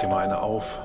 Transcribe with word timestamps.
dir 0.00 0.08
mal 0.08 0.24
eine 0.24 0.40
auf. 0.40 0.78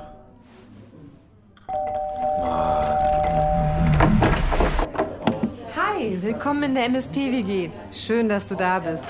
Hi, 5.76 6.22
willkommen 6.22 6.64
in 6.64 6.76
der 6.76 6.86
MSP-WG. 6.86 7.70
Schön, 7.92 8.28
dass 8.28 8.48
du 8.48 8.56
da 8.56 8.80
bist. 8.80 9.06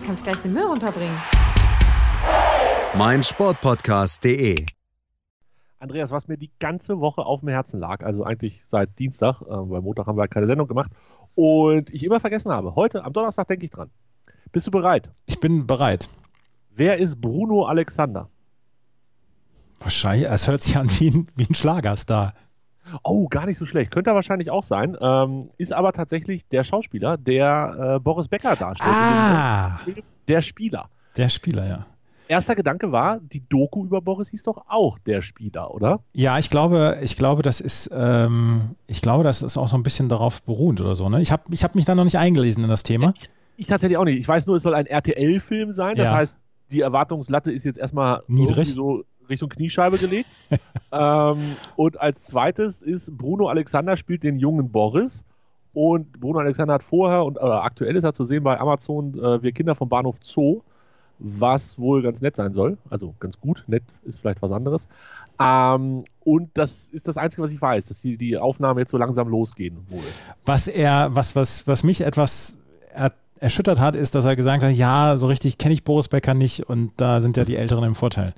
Du 0.00 0.06
kannst 0.06 0.24
gleich 0.24 0.38
den 0.38 0.52
Müll 0.52 0.64
runterbringen. 0.64 1.16
mein 2.94 3.22
Sportpodcast.de. 3.22 4.66
Andreas, 5.78 6.12
was 6.12 6.28
mir 6.28 6.38
die 6.38 6.50
ganze 6.60 7.00
Woche 7.00 7.26
auf 7.26 7.40
dem 7.40 7.48
Herzen 7.48 7.80
lag, 7.80 8.04
also 8.04 8.22
eigentlich 8.22 8.62
seit 8.66 8.98
Dienstag, 8.98 9.42
äh, 9.42 9.46
weil 9.48 9.82
Montag 9.82 10.06
haben 10.06 10.16
wir 10.16 10.28
keine 10.28 10.46
Sendung 10.46 10.68
gemacht, 10.68 10.92
und 11.34 11.90
ich 11.90 12.04
immer 12.04 12.20
vergessen 12.20 12.52
habe. 12.52 12.76
Heute, 12.76 13.04
am 13.04 13.12
Donnerstag, 13.12 13.48
denke 13.48 13.64
ich 13.64 13.72
dran. 13.72 13.90
Bist 14.52 14.66
du 14.66 14.70
bereit? 14.70 15.10
Ich 15.26 15.40
bin 15.40 15.66
bereit. 15.66 16.08
Wer 16.74 16.98
ist 16.98 17.20
Bruno 17.20 17.64
Alexander? 17.66 18.28
Wahrscheinlich, 19.78 20.28
es 20.28 20.48
hört 20.48 20.62
sich 20.62 20.76
an 20.76 20.88
wie 20.98 21.10
ein, 21.10 21.26
wie 21.36 21.44
ein 21.48 21.54
Schlagerstar. 21.54 22.34
Oh, 23.04 23.28
gar 23.28 23.46
nicht 23.46 23.58
so 23.58 23.66
schlecht. 23.66 23.92
Könnte 23.92 24.10
er 24.10 24.14
wahrscheinlich 24.14 24.50
auch 24.50 24.64
sein. 24.64 24.96
Ähm, 25.00 25.50
ist 25.56 25.72
aber 25.72 25.92
tatsächlich 25.92 26.46
der 26.48 26.64
Schauspieler, 26.64 27.16
der 27.16 27.96
äh, 27.96 28.00
Boris 28.00 28.28
Becker 28.28 28.56
darstellt. 28.56 28.90
Ah, 28.92 29.80
Der 30.28 30.40
Spieler. 30.40 30.88
der 31.16 31.28
Spieler, 31.28 31.66
ja. 31.66 31.86
Erster 32.28 32.54
Gedanke 32.54 32.92
war, 32.92 33.18
die 33.20 33.46
Doku 33.48 33.84
über 33.84 34.00
Boris 34.00 34.30
hieß 34.30 34.44
doch 34.44 34.64
auch 34.68 34.98
der 35.00 35.20
Spieler, 35.20 35.74
oder? 35.74 36.00
Ja, 36.12 36.38
ich 36.38 36.48
glaube, 36.48 36.98
ich 37.02 37.16
glaube, 37.16 37.42
das 37.42 37.60
ist, 37.60 37.90
ähm, 37.92 38.76
ich 38.86 39.02
glaube, 39.02 39.22
das 39.24 39.42
ist 39.42 39.58
auch 39.58 39.68
so 39.68 39.76
ein 39.76 39.82
bisschen 39.82 40.08
darauf 40.08 40.42
beruhend 40.42 40.80
oder 40.80 40.94
so. 40.94 41.08
Ne? 41.08 41.20
Ich 41.20 41.30
habe 41.30 41.42
ich 41.50 41.62
hab 41.62 41.74
mich 41.74 41.84
da 41.84 41.94
noch 41.94 42.04
nicht 42.04 42.18
eingelesen 42.18 42.64
in 42.64 42.70
das 42.70 42.84
Thema. 42.84 43.12
Ich, 43.16 43.28
ich 43.58 43.66
tatsächlich 43.66 43.98
auch 43.98 44.04
nicht. 44.04 44.18
Ich 44.18 44.26
weiß 44.28 44.46
nur, 44.46 44.56
es 44.56 44.62
soll 44.62 44.74
ein 44.74 44.86
RTL-Film 44.86 45.72
sein. 45.72 45.96
Das 45.96 46.04
Ja. 46.06 46.14
heißt, 46.14 46.38
die 46.72 46.80
Erwartungslatte 46.80 47.52
ist 47.52 47.64
jetzt 47.64 47.78
erstmal 47.78 48.22
Niedrig. 48.26 48.74
so 48.74 49.04
Richtung 49.28 49.48
Kniescheibe 49.48 49.98
gelegt. 49.98 50.28
ähm, 50.92 51.56
und 51.76 52.00
als 52.00 52.24
zweites 52.24 52.82
ist 52.82 53.16
Bruno 53.16 53.48
Alexander 53.48 53.96
spielt 53.96 54.22
den 54.22 54.38
jungen 54.38 54.70
Boris. 54.70 55.24
Und 55.74 56.20
Bruno 56.20 56.40
Alexander 56.40 56.74
hat 56.74 56.82
vorher 56.82 57.24
und 57.24 57.38
äh, 57.38 57.40
aktuell 57.40 57.96
ist 57.96 58.04
er 58.04 58.12
zu 58.12 58.24
sehen 58.24 58.42
bei 58.42 58.60
Amazon 58.60 59.14
äh, 59.18 59.42
Wir 59.42 59.52
Kinder 59.52 59.74
vom 59.74 59.88
Bahnhof 59.88 60.16
Zoo, 60.20 60.60
was 61.18 61.78
wohl 61.78 62.02
ganz 62.02 62.20
nett 62.20 62.36
sein 62.36 62.52
soll. 62.52 62.76
Also 62.90 63.14
ganz 63.20 63.40
gut, 63.40 63.64
nett 63.68 63.84
ist 64.04 64.20
vielleicht 64.20 64.42
was 64.42 64.52
anderes. 64.52 64.86
Ähm, 65.40 66.04
und 66.20 66.50
das 66.54 66.90
ist 66.90 67.08
das 67.08 67.16
Einzige, 67.16 67.42
was 67.42 67.52
ich 67.52 67.62
weiß, 67.62 67.86
dass 67.86 68.02
die, 68.02 68.18
die 68.18 68.36
Aufnahmen 68.36 68.80
jetzt 68.80 68.90
so 68.90 68.98
langsam 68.98 69.28
losgehen 69.28 69.78
wohl. 69.88 70.02
Was 70.44 70.68
er, 70.68 71.14
was, 71.14 71.34
was, 71.36 71.66
was 71.66 71.84
mich 71.84 72.02
etwas 72.02 72.58
er, 72.92 73.12
erschüttert 73.42 73.80
hat, 73.80 73.94
ist, 73.94 74.14
dass 74.14 74.24
er 74.24 74.36
gesagt 74.36 74.62
hat, 74.62 74.72
ja, 74.72 75.16
so 75.16 75.26
richtig 75.26 75.58
kenne 75.58 75.74
ich 75.74 75.84
Boris 75.84 76.08
Becker 76.08 76.34
nicht 76.34 76.60
und 76.68 76.92
da 76.96 77.20
sind 77.20 77.36
ja 77.36 77.44
die 77.44 77.56
Älteren 77.56 77.84
im 77.84 77.94
Vorteil. 77.94 78.34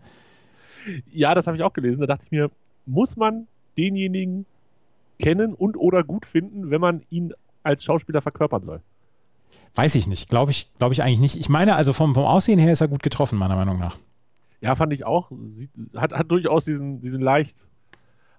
Ja, 1.12 1.34
das 1.34 1.46
habe 1.46 1.56
ich 1.56 1.62
auch 1.62 1.72
gelesen. 1.72 2.00
Da 2.00 2.06
dachte 2.06 2.24
ich 2.26 2.30
mir, 2.30 2.50
muss 2.86 3.16
man 3.16 3.46
denjenigen 3.76 4.46
kennen 5.18 5.54
und 5.54 5.76
oder 5.76 6.02
gut 6.04 6.26
finden, 6.26 6.70
wenn 6.70 6.80
man 6.80 7.02
ihn 7.10 7.32
als 7.62 7.84
Schauspieler 7.84 8.20
verkörpern 8.22 8.62
soll? 8.62 8.80
Weiß 9.74 9.94
ich 9.94 10.06
nicht, 10.06 10.28
glaube 10.28 10.50
ich, 10.52 10.68
glaube 10.78 10.94
ich 10.94 11.02
eigentlich 11.02 11.20
nicht. 11.20 11.36
Ich 11.36 11.48
meine, 11.48 11.76
also 11.76 11.92
vom, 11.92 12.14
vom 12.14 12.24
Aussehen 12.24 12.58
her 12.58 12.72
ist 12.72 12.80
er 12.80 12.88
gut 12.88 13.02
getroffen, 13.02 13.38
meiner 13.38 13.56
Meinung 13.56 13.78
nach. 13.78 13.96
Ja, 14.60 14.74
fand 14.76 14.92
ich 14.92 15.04
auch. 15.04 15.30
Sieht, 15.54 15.70
hat, 15.96 16.12
hat 16.12 16.30
durchaus 16.30 16.64
diesen, 16.64 17.00
diesen 17.00 17.20
leicht. 17.20 17.56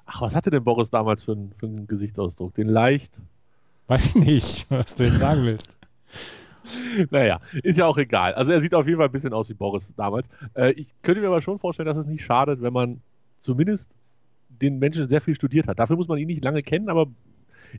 Ach, 0.06 0.22
was 0.22 0.36
hatte 0.36 0.50
denn 0.52 0.64
Boris 0.64 0.90
damals 0.92 1.24
für, 1.24 1.34
einen- 1.34 1.52
für 1.58 1.66
einen 1.68 1.88
Gesichtsausdruck? 1.88 2.54
Den 2.56 2.68
leicht. 2.68 3.12
Weiß 3.88 4.06
ich 4.08 4.16
nicht, 4.16 4.66
was 4.70 4.96
du 4.96 5.04
jetzt 5.06 5.20
sagen 5.20 5.44
willst. 5.44 5.78
Naja, 7.12 7.40
ist 7.64 7.78
ja 7.78 7.86
auch 7.88 7.98
egal. 7.98 8.34
Also 8.34 8.52
er 8.52 8.62
sieht 8.62 8.74
auf 8.74 8.86
jeden 8.86 8.98
Fall 8.98 9.08
ein 9.08 9.12
bisschen 9.12 9.34
aus 9.34 9.50
wie 9.50 9.54
Boris 9.54 9.94
damals. 9.96 10.28
Äh, 10.56 10.72
ich 10.72 10.90
könnte 11.02 11.22
mir 11.22 11.28
aber 11.28 11.42
schon 11.42 11.60
vorstellen, 11.60 11.88
dass 11.88 11.98
es 11.98 12.06
nicht 12.06 12.24
schadet, 12.24 12.62
wenn 12.62 12.74
man 12.74 13.02
zumindest 13.42 13.92
den 14.50 14.80
Menschen 14.80 15.10
sehr 15.10 15.22
viel 15.22 15.36
studiert 15.36 15.68
hat. 15.68 15.80
Dafür 15.80 15.96
muss 15.98 16.08
man 16.08 16.18
ihn 16.18 16.28
nicht 16.28 16.44
lange 16.44 16.64
kennen, 16.64 16.90
aber 16.90 17.08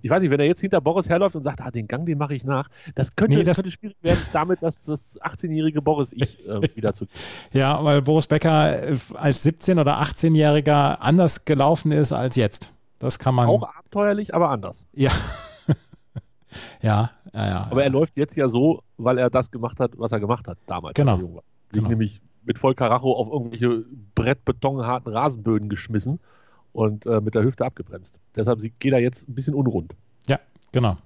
ich 0.02 0.10
weiß 0.10 0.20
nicht, 0.20 0.30
wenn 0.30 0.40
er 0.40 0.46
jetzt 0.46 0.60
hinter 0.60 0.80
Boris 0.82 1.08
herläuft 1.08 1.36
und 1.36 1.42
sagt, 1.42 1.60
ah, 1.62 1.70
den 1.70 1.86
Gang, 1.88 2.04
den 2.04 2.18
mache 2.18 2.34
ich 2.34 2.44
nach, 2.44 2.68
das 2.94 3.16
könnte, 3.16 3.36
Nee, 3.38 3.44
das- 3.44 3.56
könnte 3.56 3.70
schwierig 3.70 3.96
werden, 4.02 4.18
damit 4.32 4.62
das, 4.62 4.80
das 4.82 5.18
18-jährige 5.22 5.80
Boris-Ich 5.80 6.46
äh, 6.46 6.60
wieder 6.76 6.92
zu. 6.94 7.06
Ja, 7.52 7.82
weil 7.82 8.02
Boris 8.02 8.26
Becker 8.26 8.90
äh, 8.92 8.96
als 9.14 9.46
17- 9.46 9.80
oder 9.80 10.00
18-Jähriger 10.02 10.96
anders 11.00 11.44
gelaufen 11.46 11.92
ist 11.92 12.12
als 12.12 12.36
jetzt. 12.36 12.72
Das 12.98 13.18
kann 13.18 13.34
man. 13.34 13.46
Auch 13.48 13.62
abenteuerlich, 13.76 14.34
aber 14.34 14.50
anders. 14.50 14.86
Ja. 14.92 15.10
ja, 16.82 17.10
ja, 17.32 17.46
ja. 17.46 17.68
Aber 17.70 17.82
er 17.84 17.90
läuft 17.90 18.16
jetzt 18.16 18.36
ja 18.36 18.48
so, 18.48 18.82
weil 18.96 19.18
er 19.18 19.30
das 19.30 19.50
gemacht 19.50 19.80
hat, 19.80 19.92
was 19.96 20.12
er 20.12 20.20
gemacht 20.20 20.46
hat 20.48 20.58
damals. 20.66 20.94
Genau. 20.94 21.16
Sich 21.16 21.32
Genau. 21.72 21.88
nämlich 21.88 22.20
mit 22.44 22.58
voll 22.58 22.74
Karacho 22.74 23.12
auf 23.12 23.28
irgendwelche 23.32 23.84
brettbetonharten 24.14 25.12
Rasenböden 25.12 25.68
geschmissen 25.68 26.20
und 26.72 27.06
äh, 27.06 27.20
mit 27.20 27.34
der 27.34 27.42
Hüfte 27.42 27.64
abgebremst. 27.64 28.18
Deshalb 28.36 28.60
geht 28.60 28.92
er 28.92 29.00
jetzt 29.00 29.28
ein 29.28 29.34
bisschen 29.34 29.54
unrund. 29.54 29.94
ja, 30.28 30.38
genau. 30.72 30.96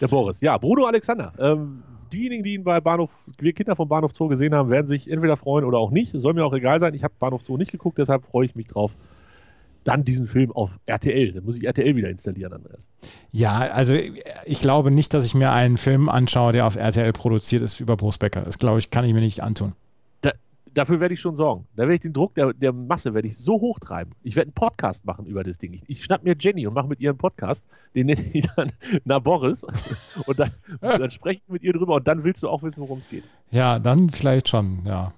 Der 0.00 0.08
Boris. 0.08 0.40
Ja, 0.40 0.56
Bruno 0.58 0.84
Alexander. 0.86 1.32
Ähm, 1.38 1.82
diejenigen, 2.12 2.44
die 2.44 2.54
ihn 2.54 2.62
bei 2.64 2.80
Bahnhof, 2.80 3.10
wir 3.38 3.52
Kinder 3.52 3.74
vom 3.74 3.88
Bahnhof 3.88 4.12
Zoo 4.14 4.28
gesehen 4.28 4.54
haben, 4.54 4.70
werden 4.70 4.86
sich 4.86 5.10
entweder 5.10 5.36
freuen 5.36 5.64
oder 5.64 5.78
auch 5.78 5.90
nicht. 5.90 6.12
Soll 6.12 6.34
mir 6.34 6.44
auch 6.44 6.52
egal 6.52 6.78
sein. 6.78 6.94
Ich 6.94 7.02
habe 7.02 7.14
Bahnhof 7.18 7.42
Zoo 7.44 7.56
nicht 7.56 7.72
geguckt, 7.72 7.98
deshalb 7.98 8.24
freue 8.24 8.46
ich 8.46 8.54
mich 8.54 8.68
drauf. 8.68 8.94
Dann 9.84 10.04
diesen 10.04 10.26
Film 10.28 10.52
auf 10.52 10.70
RTL. 10.86 11.32
Dann 11.32 11.44
muss 11.44 11.56
ich 11.56 11.64
RTL 11.64 11.96
wieder 11.96 12.10
installieren, 12.10 12.52
Andreas. 12.52 12.86
Ja, 13.32 13.58
also 13.58 13.94
ich 14.44 14.60
glaube 14.60 14.90
nicht, 14.90 15.14
dass 15.14 15.24
ich 15.24 15.34
mir 15.34 15.52
einen 15.52 15.76
Film 15.76 16.08
anschaue, 16.08 16.52
der 16.52 16.66
auf 16.66 16.76
RTL 16.76 17.12
produziert 17.12 17.62
ist 17.62 17.80
über 17.80 17.96
Boris 17.96 18.18
Becker. 18.18 18.42
Das 18.42 18.58
glaube 18.58 18.78
ich, 18.78 18.90
kann 18.90 19.04
ich 19.04 19.14
mir 19.14 19.20
nicht 19.20 19.42
antun. 19.42 19.72
Da, 20.20 20.32
dafür 20.74 21.00
werde 21.00 21.14
ich 21.14 21.20
schon 21.20 21.36
sorgen. 21.36 21.66
Da 21.76 21.82
werde 21.82 21.94
ich 21.94 22.00
den 22.00 22.12
Druck 22.12 22.34
der, 22.34 22.52
der 22.52 22.72
Masse 22.72 23.14
werde 23.14 23.28
ich 23.28 23.38
so 23.38 23.60
hochtreiben. 23.60 24.14
Ich 24.22 24.36
werde 24.36 24.48
einen 24.48 24.54
Podcast 24.54 25.04
machen 25.06 25.26
über 25.26 25.42
das 25.44 25.58
Ding. 25.58 25.72
Ich, 25.72 25.82
ich 25.86 26.04
schnapp 26.04 26.22
mir 26.22 26.36
Jenny 26.38 26.66
und 26.66 26.74
mache 26.74 26.88
mit 26.88 27.00
ihr 27.00 27.10
einen 27.10 27.18
Podcast. 27.18 27.64
Den 27.94 28.06
nenne 28.06 28.24
ich 28.32 28.46
dann 28.56 28.72
Na 29.04 29.18
Boris. 29.18 29.64
Und 30.26 30.38
dann, 30.38 30.50
dann 30.80 31.10
spreche 31.10 31.40
ich 31.46 31.52
mit 31.52 31.62
ihr 31.62 31.72
drüber 31.72 31.94
und 31.94 32.06
dann 32.06 32.24
willst 32.24 32.42
du 32.42 32.48
auch 32.48 32.62
wissen, 32.62 32.80
worum 32.80 32.98
es 32.98 33.08
geht. 33.08 33.24
Ja, 33.50 33.78
dann 33.78 34.10
vielleicht 34.10 34.48
schon, 34.48 34.84
ja. 34.84 35.12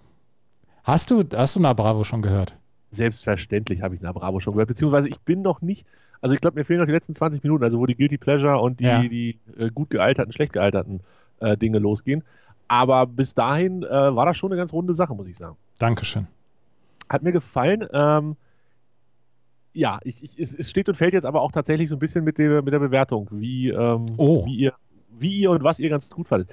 Hast 0.84 1.10
du, 1.10 1.24
hast 1.34 1.56
du 1.56 1.60
Na 1.60 1.72
Bravo 1.72 2.04
schon 2.04 2.22
gehört? 2.22 2.56
Selbstverständlich 2.90 3.82
habe 3.82 3.94
ich 3.94 4.00
Na 4.00 4.12
Bravo 4.12 4.40
schon 4.40 4.54
gehört. 4.54 4.68
Beziehungsweise 4.68 5.08
ich 5.08 5.20
bin 5.20 5.42
noch 5.42 5.62
nicht, 5.62 5.86
also 6.20 6.34
ich 6.34 6.40
glaube, 6.40 6.58
mir 6.58 6.64
fehlen 6.64 6.80
noch 6.80 6.86
die 6.86 6.92
letzten 6.92 7.14
20 7.14 7.42
Minuten, 7.42 7.62
also 7.64 7.78
wo 7.78 7.86
die 7.86 7.94
Guilty 7.96 8.18
Pleasure 8.18 8.58
und 8.60 8.80
die, 8.80 8.84
Ja. 8.84 9.00
die 9.02 9.38
äh, 9.58 9.70
gut 9.70 9.90
gealterten, 9.90 10.32
schlecht 10.32 10.52
gealterten 10.52 11.00
äh, 11.40 11.56
Dinge 11.56 11.78
losgehen. 11.78 12.24
Aber 12.68 13.06
bis 13.06 13.34
dahin 13.34 13.82
äh, 13.82 13.88
war 13.88 14.26
das 14.26 14.36
schon 14.36 14.52
eine 14.52 14.58
ganz 14.60 14.72
runde 14.72 14.94
Sache, 14.94 15.14
muss 15.14 15.26
ich 15.26 15.36
sagen. 15.36 15.56
Dankeschön. 15.78 16.26
hat 17.08 17.22
mir 17.22 17.32
gefallen. 17.32 17.86
Ähm, 17.92 18.36
ja, 19.72 19.98
ich, 20.04 20.22
ich, 20.22 20.38
es, 20.38 20.54
es 20.54 20.68
steht 20.70 20.88
und 20.88 20.96
fällt 20.96 21.12
jetzt 21.14 21.24
aber 21.26 21.42
auch 21.42 21.52
tatsächlich 21.52 21.88
so 21.88 21.96
ein 21.96 22.00
bisschen 22.00 22.24
mit 22.24 22.38
der, 22.38 22.62
mit 22.62 22.72
der 22.72 22.78
Bewertung, 22.80 23.28
wie, 23.32 23.68
ähm, 23.70 24.06
Oh. 24.16 24.44
wie, 24.46 24.56
ihr, 24.56 24.74
wie 25.18 25.40
ihr 25.42 25.50
und 25.52 25.62
was 25.62 25.78
ihr 25.78 25.88
ganz 25.88 26.08
gut 26.10 26.28
fandet. 26.28 26.50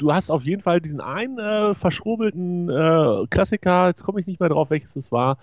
Du 0.00 0.12
hast 0.14 0.30
auf 0.30 0.42
jeden 0.44 0.62
Fall 0.62 0.80
diesen 0.80 1.00
einen 1.02 1.38
äh, 1.38 1.74
verschrobelten 1.74 2.68
äh, 2.70 3.26
Klassiker, 3.28 3.88
jetzt 3.88 4.02
komme 4.02 4.18
ich 4.20 4.26
nicht 4.26 4.40
mehr 4.40 4.48
drauf, 4.48 4.70
welches 4.70 4.96
es 4.96 5.12
war, 5.12 5.36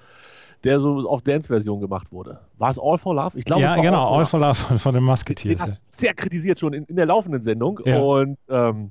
der 0.64 0.80
so 0.80 1.08
auf 1.08 1.22
Dance-Version 1.22 1.80
gemacht 1.80 2.08
wurde. 2.12 2.40
War 2.58 2.70
es 2.72 2.80
All 2.80 2.98
for 2.98 3.14
Love? 3.14 3.38
Ich 3.38 3.46
glaube, 3.46 3.62
ja, 3.62 3.76
genau, 3.76 4.08
All 4.12 4.22
Love. 4.22 4.26
for 4.26 4.40
Love 4.40 4.56
von, 4.80 4.94
den 4.94 5.02
Den 5.02 5.04
Musketeers. 5.06 5.62
hast 5.62 5.76
du 5.78 5.98
sehr 6.06 6.14
kritisiert 6.16 6.60
schon 6.60 6.74
in, 6.74 6.86
in 6.86 6.96
der 6.96 7.06
laufenden 7.06 7.44
Sendung 7.44 7.80
Ja. 7.86 8.00
und 8.00 8.38
ähm, 8.50 8.90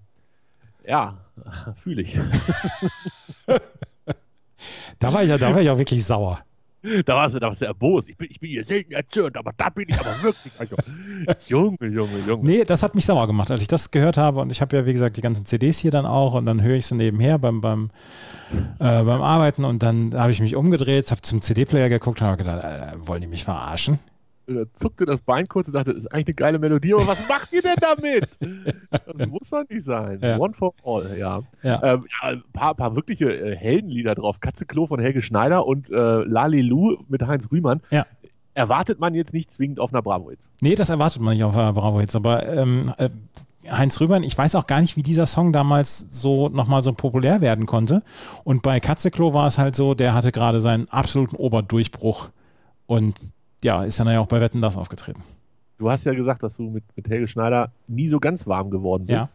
ja, 0.87 1.15
fühle 1.75 2.03
ich. 2.03 2.16
Da 4.99 5.12
war 5.12 5.22
ich 5.22 5.28
ja, 5.28 5.37
da 5.37 5.55
war 5.55 5.60
ich 5.60 5.69
auch 5.69 5.76
wirklich 5.78 6.05
sauer. 6.05 6.38
Da 7.05 7.15
warst 7.15 7.35
du, 7.35 7.41
da 7.41 7.49
warst 7.49 7.63
du 7.63 7.67
erbost. 7.67 8.09
Ich 8.09 8.17
bin, 8.17 8.29
ich 8.31 8.39
bin 8.39 8.51
hier 8.51 8.65
selten 8.65 8.93
erzürnt, 8.93 9.37
aber 9.37 9.53
da 9.57 9.71
bin 9.71 9.89
ich 9.89 9.99
aber 9.99 10.23
wirklich. 10.23 10.53
Also, 10.59 10.77
Junge, 11.49 11.79
Junge, 11.81 12.19
Junge. 12.27 12.45
Nee, 12.45 12.65
das 12.65 12.83
hat 12.83 12.94
mich 12.94 13.05
sauer 13.05 13.27
gemacht, 13.27 13.50
als 13.50 13.62
ich 13.62 13.69
das 13.69 13.91
gehört 13.91 14.17
habe. 14.17 14.41
Und 14.41 14.50
ich 14.50 14.61
habe 14.61 14.77
ja, 14.77 14.87
wie 14.87 14.93
gesagt, 14.93 15.17
die 15.17 15.21
ganzen 15.21 15.47
CDs 15.47 15.79
hier 15.79 15.91
dann 15.91 16.06
auch. 16.06 16.35
Und 16.35 16.47
dann 16.47 16.62
höre 16.62 16.77
ich 16.77 16.87
sie 16.87 16.94
nebenher 16.94 17.38
beim, 17.38 17.61
beim, 17.61 17.91
äh, 18.79 19.03
beim 19.03 19.23
Arbeiten. 19.23 19.65
Und 19.65 19.83
dann 19.83 20.15
habe 20.15 20.33
ich 20.33 20.41
mich 20.41 20.55
umgedreht, 20.55 21.11
habe 21.11 21.23
zum 21.23 21.43
CD-Player 21.43 21.88
geguckt 21.88 22.21
und 22.21 22.27
habe 22.27 22.37
gedacht, 22.37 22.65
äh, 22.65 23.06
wollen 23.06 23.23
die 23.23 23.29
mich 23.29 23.44
verarschen? 23.44 23.99
Da 24.46 24.62
zuckte 24.75 25.06
das 25.06 25.20
Bein 25.20 25.48
kurz 25.48 25.66
und 25.69 25.75
dachte, 25.75 25.93
das 25.93 26.04
ist 26.04 26.12
eigentlich 26.12 26.28
eine 26.28 26.34
geile 26.34 26.58
Melodie, 26.58 26.94
aber 26.94 27.06
was 27.06 27.28
macht 27.28 27.52
ihr 27.52 27.62
denn 27.62 27.76
damit? 27.81 28.28
Das 29.16 29.28
muss 29.28 29.50
doch 29.50 29.64
nicht 29.69 29.84
sein. 29.84 30.19
Ja. 30.22 30.38
One 30.38 30.52
for 30.52 30.75
All, 30.84 31.16
ja. 31.19 31.43
Ja. 31.62 31.82
Ähm, 31.82 32.06
ja 32.22 32.28
ein 32.28 32.43
paar, 32.52 32.75
paar 32.75 32.94
wirkliche 32.94 33.32
äh, 33.32 33.56
Heldenlieder 33.56 34.14
drauf. 34.14 34.40
Katzeklo 34.40 34.87
von 34.87 35.00
Helge 35.00 35.22
Schneider 35.22 35.66
und 35.66 35.90
äh, 35.90 35.94
Lalilu 35.94 36.98
mit 37.08 37.26
Heinz 37.26 37.50
Rühmann. 37.50 37.81
Ja. 37.90 38.06
Erwartet 38.54 39.00
man 39.00 39.14
jetzt 39.14 39.32
nicht 39.32 39.52
zwingend 39.52 39.81
auf 39.81 39.93
einer 39.93 40.02
Bravo 40.02 40.31
Hits. 40.31 40.50
Nee, 40.60 40.75
das 40.75 40.90
erwartet 40.90 41.22
man 41.22 41.34
nicht 41.34 41.44
auf 41.44 41.56
äh, 41.56 41.72
Bravo 41.72 42.00
Hits. 42.00 42.14
Aber 42.14 42.46
ähm, 42.46 42.93
äh, 42.98 43.08
Heinz 43.70 44.00
Rübern, 44.00 44.22
ich 44.22 44.37
weiß 44.37 44.54
auch 44.54 44.66
gar 44.66 44.81
nicht, 44.81 44.96
wie 44.96 45.02
dieser 45.02 45.26
Song 45.26 45.52
damals 45.52 45.98
so 46.20 46.48
nochmal 46.48 46.82
so 46.82 46.93
populär 46.93 47.40
werden 47.40 47.66
konnte. 47.66 48.02
Und 48.44 48.62
bei 48.62 48.81
Katzeklo 48.81 49.34
war 49.34 49.46
es 49.46 49.58
halt 49.58 49.76
so, 49.76 49.94
der 49.94 50.14
hatte 50.14 50.32
gerade 50.32 50.60
seinen 50.60 50.88
absoluten 50.88 51.37
Oberdurchbruch. 51.37 52.31
Und 52.87 53.16
ja, 53.67 53.83
ist 53.83 54.01
dann 54.01 54.09
ja 54.09 54.21
auch 54.21 54.27
bei 54.27 54.41
Wetten 54.41 54.61
das 54.61 54.77
aufgetreten. 54.77 55.23
Du 55.79 55.91
hast 55.91 56.05
ja 56.05 56.15
gesagt, 56.15 56.43
dass 56.43 56.57
du 56.57 56.63
mit, 56.71 56.85
mit 56.97 57.09
Helge 57.09 57.29
Schneider 57.29 57.71
nie 57.87 58.09
so 58.09 58.19
ganz 58.19 58.47
warm 58.47 58.71
geworden 58.71 59.07
bist. 59.07 59.35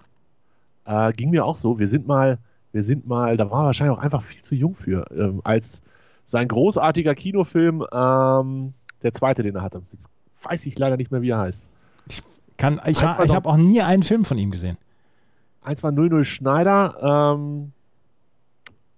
Äh, 0.85 1.13
ging 1.13 1.29
mir 1.29 1.45
auch 1.45 1.55
so. 1.55 1.77
Wir 1.77 1.87
sind 1.87 2.07
mal 2.07 2.39
wir 2.71 2.83
sind 2.83 3.07
mal, 3.07 3.37
da 3.37 3.49
war 3.51 3.63
er 3.63 3.65
wahrscheinlich 3.67 3.97
auch 3.97 4.01
einfach 4.01 4.21
viel 4.21 4.41
zu 4.41 4.55
jung 4.55 4.75
für, 4.75 5.05
ähm, 5.11 5.41
als 5.43 5.81
sein 6.25 6.47
großartiger 6.47 7.15
Kinofilm, 7.15 7.85
ähm, 7.91 8.73
der 9.03 9.13
zweite, 9.13 9.43
den 9.43 9.55
er 9.55 9.61
hatte. 9.61 9.81
Jetzt 9.91 10.09
weiß 10.43 10.65
ich 10.65 10.77
leider 10.79 10.97
nicht 10.97 11.11
mehr, 11.11 11.21
wie 11.21 11.31
er 11.31 11.39
heißt. 11.39 11.67
Kann, 12.57 12.79
ich 12.85 13.01
ich 13.01 13.03
habe 13.03 13.49
auch 13.49 13.57
nie 13.57 13.81
einen 13.81 14.03
Film 14.03 14.23
von 14.23 14.37
ihm 14.37 14.51
gesehen. 14.51 14.77
Eins 15.63 15.83
war 15.83 15.91
00 15.91 16.25
Schneider. 16.25 17.35
Ähm, 17.35 17.71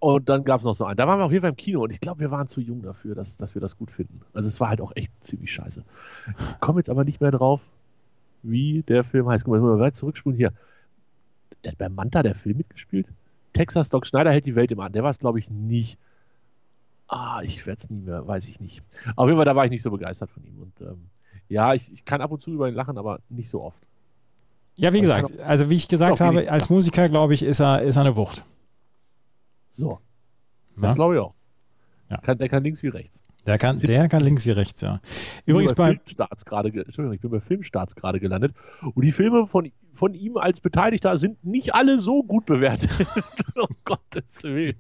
und 0.04 0.28
dann 0.28 0.44
gab 0.44 0.60
es 0.60 0.66
noch 0.66 0.76
so 0.76 0.84
einen. 0.84 0.98
Da 0.98 1.08
waren 1.08 1.18
wir 1.18 1.24
auf 1.24 1.32
jeden 1.32 1.44
Fall 1.44 1.52
im 1.52 1.56
Kino 1.56 1.82
und 1.82 1.90
ich 1.92 2.02
glaube, 2.02 2.20
wir 2.20 2.30
waren 2.30 2.50
zu 2.50 2.60
jung 2.60 2.82
dafür, 2.82 3.16
dass, 3.16 3.38
dass 3.38 3.56
wir 3.56 3.62
das 3.62 3.78
gut 3.78 3.90
finden. 3.90 4.20
Also 4.34 4.50
es 4.50 4.60
war 4.60 4.68
halt 4.68 4.82
auch 4.82 4.92
echt 4.96 5.14
ziemlich 5.22 5.54
scheiße. 5.54 5.82
Ich 6.38 6.60
komme 6.60 6.80
jetzt 6.80 6.90
aber 6.90 7.06
nicht 7.06 7.22
mehr 7.22 7.32
drauf, 7.32 7.62
wie 8.42 8.84
der 8.84 9.06
Film 9.06 9.30
heißt. 9.30 9.46
Guck 9.46 9.54
mal, 9.54 9.62
mal 9.62 9.80
weit 9.80 9.96
zurückspulen 9.96 10.36
hier. 10.36 10.52
Der 11.64 11.72
hat 11.72 11.78
bei 11.78 11.88
Manta 11.88 12.22
der 12.22 12.36
Film 12.36 12.58
mitgespielt. 12.58 13.08
Texas 13.54 13.88
Doc 13.88 14.06
Schneider 14.06 14.32
hält 14.32 14.46
die 14.46 14.56
Welt 14.56 14.72
im 14.72 14.82
An. 14.82 14.92
Der 14.92 15.04
war 15.04 15.10
es, 15.10 15.20
glaube 15.20 15.40
ich, 15.40 15.50
nicht. 15.50 15.98
Ah, 17.08 17.40
ich 17.42 17.66
werde 17.66 17.80
es 17.84 17.90
nie 17.90 18.02
mehr, 18.02 18.28
weiß 18.28 18.50
ich 18.50 18.60
nicht. 18.60 18.84
Auf 19.16 19.28
jeden 19.28 19.38
Fall, 19.38 19.46
da 19.46 19.56
war 19.56 19.64
ich 19.64 19.72
nicht 19.72 19.84
so 19.84 19.92
begeistert 19.92 20.32
von 20.32 20.44
ihm. 20.44 20.64
Und 20.64 20.82
ähm, 20.82 21.06
ja, 21.48 21.74
ich, 21.74 21.94
ich 21.94 22.04
kann 22.04 22.20
ab 22.20 22.32
und 22.32 22.44
zu 22.44 22.52
über 22.52 22.68
ihn 22.68 22.76
lachen, 22.76 22.98
aber 22.98 23.20
nicht 23.30 23.50
so 23.50 23.62
oft. 23.62 23.80
Ja, 24.76 24.92
wie 24.92 25.00
also 25.00 25.28
gesagt, 25.28 25.40
also 25.40 25.70
wie 25.70 25.76
ich 25.76 25.88
gesagt 25.88 26.20
habe, 26.20 26.52
als 26.52 26.70
Musiker, 26.70 27.08
glaube 27.08 27.36
ich, 27.36 27.44
ist 27.44 27.62
er, 27.62 27.84
ist 27.84 27.96
er 27.96 28.02
eine 28.02 28.18
Wucht. 28.18 28.44
So. 29.74 30.00
Das 30.78 30.96
glaube 30.96 31.16
ich 31.16 31.20
auch. 31.20 31.34
Ja. 32.10 32.18
Kann, 32.18 32.38
der 32.38 32.50
kann 32.50 32.64
links 32.64 32.84
wie 32.84 32.88
rechts. 32.88 33.20
Der 33.46 33.58
kann, 33.58 33.78
der 33.78 34.08
kann 34.08 34.24
links 34.24 34.46
wie 34.46 34.52
rechts, 34.52 34.82
ja. 34.82 35.02
Übrigens 35.46 35.74
bei, 35.74 35.96
Filmstarts 35.96 36.46
gerade, 36.46 36.70
Entschuldigung, 36.70 37.14
ich 37.14 37.20
bin 37.20 37.30
bei 37.30 37.42
Filmstarts 37.42 37.96
gerade 37.96 38.20
gelandet. 38.22 38.54
Und 38.82 39.04
die 39.04 39.12
Filme 39.12 39.48
von, 39.48 39.70
von 39.94 40.14
ihm 40.14 40.38
als 40.38 40.62
Beteiligter 40.62 41.18
sind 41.18 41.44
nicht 41.44 41.76
alle 41.76 42.00
so 42.00 42.24
gut 42.24 42.46
bewertet. 42.46 42.90
um 43.56 43.76
Gottes 43.84 44.44
Willen. 44.44 44.78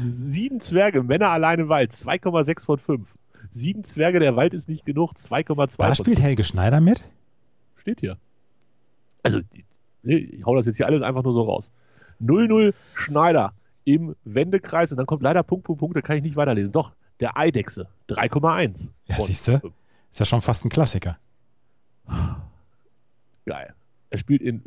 Sieben 0.00 0.60
Zwerge, 0.60 1.02
Männer 1.02 1.28
allein 1.28 1.60
im 1.60 1.68
Wald, 1.68 1.92
2,6 1.92 2.64
von 2.64 2.78
5. 2.78 3.14
Sieben 3.52 3.84
Zwerge, 3.84 4.18
der 4.18 4.36
Wald 4.36 4.54
ist 4.54 4.68
nicht 4.68 4.86
genug, 4.86 5.12
2,2 5.12 5.76
Da 5.76 5.94
spielt 5.94 6.22
Helge 6.22 6.42
Schneider 6.44 6.80
mit? 6.80 7.06
Steht 7.76 8.00
hier. 8.00 8.16
Also, 9.22 9.40
ich 10.02 10.46
hau 10.46 10.56
das 10.56 10.66
jetzt 10.66 10.78
hier 10.78 10.86
alles 10.86 11.02
einfach 11.02 11.22
nur 11.22 11.34
so 11.34 11.42
raus. 11.42 11.70
0-0 12.22 12.74
Schneider 12.94 13.54
im 13.84 14.14
Wendekreis 14.24 14.92
und 14.92 14.98
dann 14.98 15.06
kommt 15.06 15.22
leider 15.22 15.42
Punkt, 15.42 15.64
Punkt, 15.64 15.80
Punkt, 15.80 15.96
da 15.96 16.00
kann 16.00 16.16
ich 16.16 16.22
nicht 16.22 16.36
weiterlesen. 16.36 16.72
Doch, 16.72 16.92
der 17.20 17.36
Eidechse, 17.36 17.88
3,1. 18.08 18.88
Ja, 19.06 19.20
siehst 19.20 19.48
du? 19.48 19.60
Ist 20.10 20.18
ja 20.18 20.26
schon 20.26 20.42
fast 20.42 20.64
ein 20.64 20.70
Klassiker. 20.70 21.18
Geil. 23.46 23.74
Er 24.10 24.18
spielt 24.18 24.42
in 24.42 24.62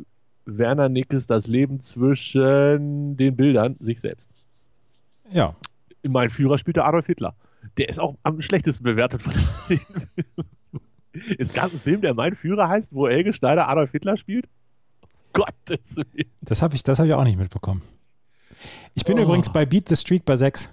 Werner 0.46 0.88
Nickes 0.88 1.26
das 1.26 1.46
Leben 1.46 1.80
zwischen 1.80 3.16
den 3.16 3.36
Bildern 3.36 3.76
sich 3.80 4.00
selbst. 4.00 4.30
Ja. 5.30 5.54
In 6.02 6.12
meinem 6.12 6.30
Führer 6.30 6.58
spielt 6.58 6.76
er 6.76 6.86
Adolf 6.86 7.06
Hitler. 7.06 7.34
Der 7.78 7.88
ist 7.88 7.98
auch 7.98 8.16
am 8.22 8.40
schlechtesten 8.40 8.84
bewertet 8.84 9.22
von 9.22 9.32
den 9.68 9.80
Es 11.38 11.52
gab 11.52 11.70
einen 11.70 11.80
Film, 11.80 12.00
der 12.02 12.14
Mein 12.14 12.34
Führer 12.34 12.68
heißt, 12.68 12.94
wo 12.94 13.08
Helge 13.08 13.32
Schneider 13.32 13.68
Adolf 13.68 13.92
Hitler 13.92 14.16
spielt. 14.16 14.46
Gottes 15.34 15.96
Willen. 15.96 16.30
Das 16.40 16.62
habe 16.62 16.74
ich, 16.74 16.82
hab 16.82 17.04
ich 17.04 17.14
auch 17.14 17.24
nicht 17.24 17.38
mitbekommen. 17.38 17.82
Ich 18.94 19.04
bin 19.04 19.18
oh. 19.18 19.22
übrigens 19.22 19.52
bei 19.52 19.66
Beat 19.66 19.88
the 19.88 19.96
Streak 19.96 20.24
bei 20.24 20.36
6. 20.36 20.72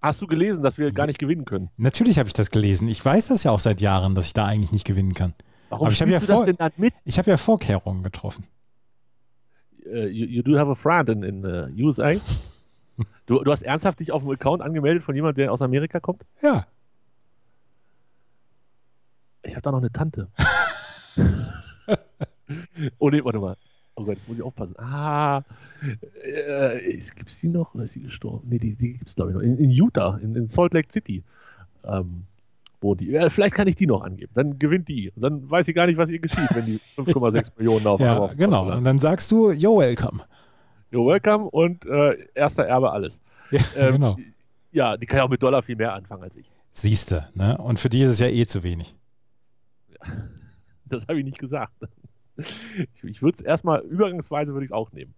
Hast 0.00 0.20
du 0.20 0.26
gelesen, 0.26 0.62
dass 0.62 0.78
wir 0.78 0.90
gar 0.90 1.06
nicht 1.06 1.18
gewinnen 1.18 1.44
können? 1.44 1.68
Natürlich 1.76 2.18
habe 2.18 2.26
ich 2.26 2.32
das 2.32 2.50
gelesen. 2.50 2.88
Ich 2.88 3.04
weiß 3.04 3.28
das 3.28 3.44
ja 3.44 3.50
auch 3.50 3.60
seit 3.60 3.80
Jahren, 3.80 4.14
dass 4.14 4.26
ich 4.26 4.32
da 4.32 4.46
eigentlich 4.46 4.72
nicht 4.72 4.84
gewinnen 4.84 5.14
kann. 5.14 5.34
Warum 5.68 5.86
Aber 5.86 5.92
ich 5.92 6.00
ja 6.00 6.18
du 6.18 6.26
das 6.26 6.44
denn 6.44 6.56
dann 6.56 6.72
mit? 6.76 6.92
Ich 7.04 7.18
habe 7.18 7.30
ja 7.30 7.36
Vorkehrungen 7.36 8.02
getroffen. 8.02 8.46
Uh, 9.86 10.06
you, 10.06 10.26
you, 10.26 10.42
do 10.42 10.58
have 10.58 10.70
a 10.70 10.74
friend 10.74 11.08
in, 11.08 11.22
in 11.22 11.44
uh, 11.44 11.68
USA? 11.78 12.12
du, 13.26 13.42
du 13.42 13.50
hast 13.50 13.62
ernsthaft 13.62 14.00
dich 14.00 14.12
auf 14.12 14.22
dem 14.22 14.30
Account 14.30 14.62
angemeldet 14.62 15.02
von 15.02 15.14
jemandem, 15.14 15.44
der 15.44 15.52
aus 15.52 15.62
Amerika 15.62 16.00
kommt? 16.00 16.22
Ja. 16.42 16.66
Ich 19.42 19.52
habe 19.52 19.62
da 19.62 19.70
noch 19.70 19.78
eine 19.78 19.90
Tante. 19.90 20.28
oh 22.98 23.10
ne, 23.10 23.24
warte 23.24 23.38
mal. 23.38 23.56
Oh 23.94 24.04
Gott, 24.04 24.16
jetzt 24.16 24.28
muss 24.28 24.38
ich 24.38 24.42
aufpassen. 24.42 24.74
Ah, 24.78 25.42
äh, 26.24 26.92
gibt 26.92 27.28
es 27.28 27.40
die 27.40 27.48
noch 27.48 27.74
oder 27.74 27.84
ist 27.84 27.92
sie 27.92 28.02
gestorben? 28.02 28.48
Ne, 28.48 28.58
die, 28.58 28.74
die 28.76 28.94
gibt 28.94 29.08
es 29.08 29.14
glaube 29.14 29.32
ich 29.32 29.34
noch. 29.36 29.42
In, 29.42 29.58
in 29.58 29.70
Utah, 29.70 30.16
in, 30.16 30.34
in, 30.34 30.48
Salt 30.48 30.72
Lake 30.72 30.88
City. 30.90 31.22
Ähm, 31.84 32.24
wo 32.80 32.94
die, 32.94 33.14
äh, 33.14 33.30
vielleicht 33.30 33.54
kann 33.54 33.68
ich 33.68 33.76
die 33.76 33.86
noch 33.86 34.02
angeben. 34.02 34.32
Dann 34.34 34.58
gewinnt 34.58 34.88
die. 34.88 35.10
Und 35.10 35.22
dann 35.22 35.50
weiß 35.50 35.68
ich 35.68 35.74
gar 35.74 35.86
nicht, 35.86 35.98
was 35.98 36.10
ihr 36.10 36.18
geschieht, 36.18 36.48
wenn 36.54 36.66
die 36.66 36.78
5,6 36.96 37.52
Millionen 37.56 37.86
auf 37.86 38.00
Ja, 38.00 38.32
genau. 38.34 38.72
Und 38.72 38.84
dann 38.84 38.98
sagst 38.98 39.30
du, 39.30 39.50
you're 39.50 39.78
welcome. 39.78 40.20
You're 40.90 41.06
welcome 41.06 41.48
und 41.50 41.86
äh, 41.86 42.26
erster 42.34 42.64
Erbe 42.64 42.90
alles. 42.90 43.20
Ja, 43.50 43.60
ähm, 43.76 43.92
genau. 43.92 44.16
Ja, 44.72 44.96
die 44.96 45.06
kann 45.06 45.18
ja 45.18 45.24
auch 45.24 45.28
mit 45.28 45.42
Dollar 45.42 45.62
viel 45.62 45.76
mehr 45.76 45.92
anfangen 45.92 46.22
als 46.22 46.36
ich. 46.36 46.50
Siehste, 46.70 47.28
ne? 47.34 47.58
Und 47.58 47.78
für 47.78 47.90
die 47.90 48.00
ist 48.00 48.10
es 48.10 48.18
ja 48.18 48.28
eh 48.28 48.46
zu 48.46 48.62
wenig. 48.62 48.94
Ja, 49.90 50.12
das 50.86 51.06
habe 51.08 51.18
ich 51.18 51.24
nicht 51.24 51.38
gesagt. 51.38 51.72
Ich, 53.02 53.22
würde 53.22 53.36
es 53.38 53.44
erstmal, 53.44 53.80
übergangsweise 53.80 54.52
würde 54.52 54.64
ich 54.64 54.70
es 54.70 54.72
auch 54.72 54.92
nehmen. 54.92 55.14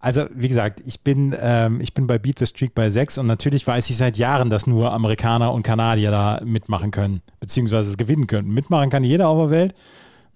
Also, 0.00 0.26
wie 0.34 0.48
gesagt, 0.48 0.82
ich 0.84 1.00
bin, 1.00 1.34
ähm, 1.40 1.80
ich 1.80 1.94
bin 1.94 2.06
bei 2.06 2.18
Beat 2.18 2.38
the 2.38 2.46
Streak 2.46 2.74
bei 2.74 2.90
6 2.90 3.18
und 3.18 3.26
natürlich 3.26 3.66
weiß 3.66 3.88
ich 3.88 3.96
seit 3.96 4.18
Jahren, 4.18 4.50
dass 4.50 4.66
nur 4.66 4.92
Amerikaner 4.92 5.52
und 5.52 5.62
Kanadier 5.62 6.10
da 6.10 6.42
mitmachen 6.44 6.90
können, 6.90 7.22
beziehungsweise 7.40 7.88
es 7.88 7.96
gewinnen 7.96 8.26
können. 8.26 8.52
Mitmachen 8.52 8.90
kann 8.90 9.02
jeder 9.02 9.28
auf 9.28 9.48
der 9.48 9.50
Welt. 9.50 9.74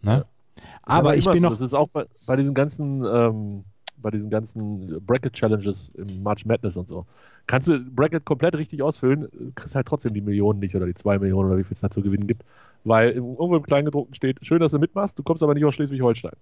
Ne? 0.01 0.25
Ja. 0.57 0.63
Aber 0.85 1.17
ich 1.17 1.29
bin 1.29 1.43
noch. 1.43 1.51
Das 1.51 1.61
ist 1.61 1.75
auch 1.75 1.89
bei, 1.89 2.07
bei 2.27 2.37
diesen 2.37 2.55
ganzen, 2.55 3.05
ähm, 3.05 3.65
bei 3.99 4.11
diesen 4.11 4.31
ganzen 4.31 5.05
Bracket-Challenges 5.05 5.91
im 5.97 6.23
March 6.23 6.47
Madness 6.47 6.79
und 6.79 6.89
so. 6.89 7.05
Kannst 7.49 7.67
du 7.67 7.81
Bracket 7.81 8.27
komplett 8.27 8.57
richtig 8.57 8.83
ausfüllen, 8.83 9.27
kriegst 9.55 9.75
halt 9.75 9.87
trotzdem 9.87 10.13
die 10.13 10.21
Millionen 10.21 10.61
nicht 10.61 10.77
oder 10.77 10.85
die 10.85 10.93
zwei 10.93 11.19
Millionen 11.19 11.49
oder 11.49 11.59
wie 11.59 11.65
viel 11.65 11.73
es 11.73 11.81
da 11.81 11.91
zu 11.91 12.03
gewinnen 12.03 12.27
gibt. 12.27 12.45
Weil 12.85 13.13
irgendwo 13.13 13.57
im 13.57 13.63
Kleingedruckten 13.63 14.15
steht, 14.15 14.39
schön, 14.43 14.61
dass 14.61 14.73
du 14.73 14.79
mitmachst, 14.79 15.19
du 15.19 15.23
kommst 15.23 15.43
aber 15.43 15.55
nicht 15.55 15.65
aus 15.65 15.75
Schleswig-Holstein. 15.75 16.33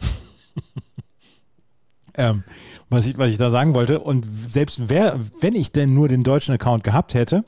ähm, 2.16 2.44
was, 2.88 3.06
ich, 3.06 3.18
was 3.18 3.30
ich 3.30 3.38
da 3.38 3.50
sagen 3.50 3.74
wollte, 3.74 3.98
und 3.98 4.24
selbst 4.46 4.88
wer, 4.88 5.18
wenn 5.40 5.56
ich 5.56 5.72
denn 5.72 5.94
nur 5.94 6.06
den 6.06 6.22
deutschen 6.22 6.54
Account 6.54 6.84
gehabt 6.84 7.14
hätte 7.14 7.44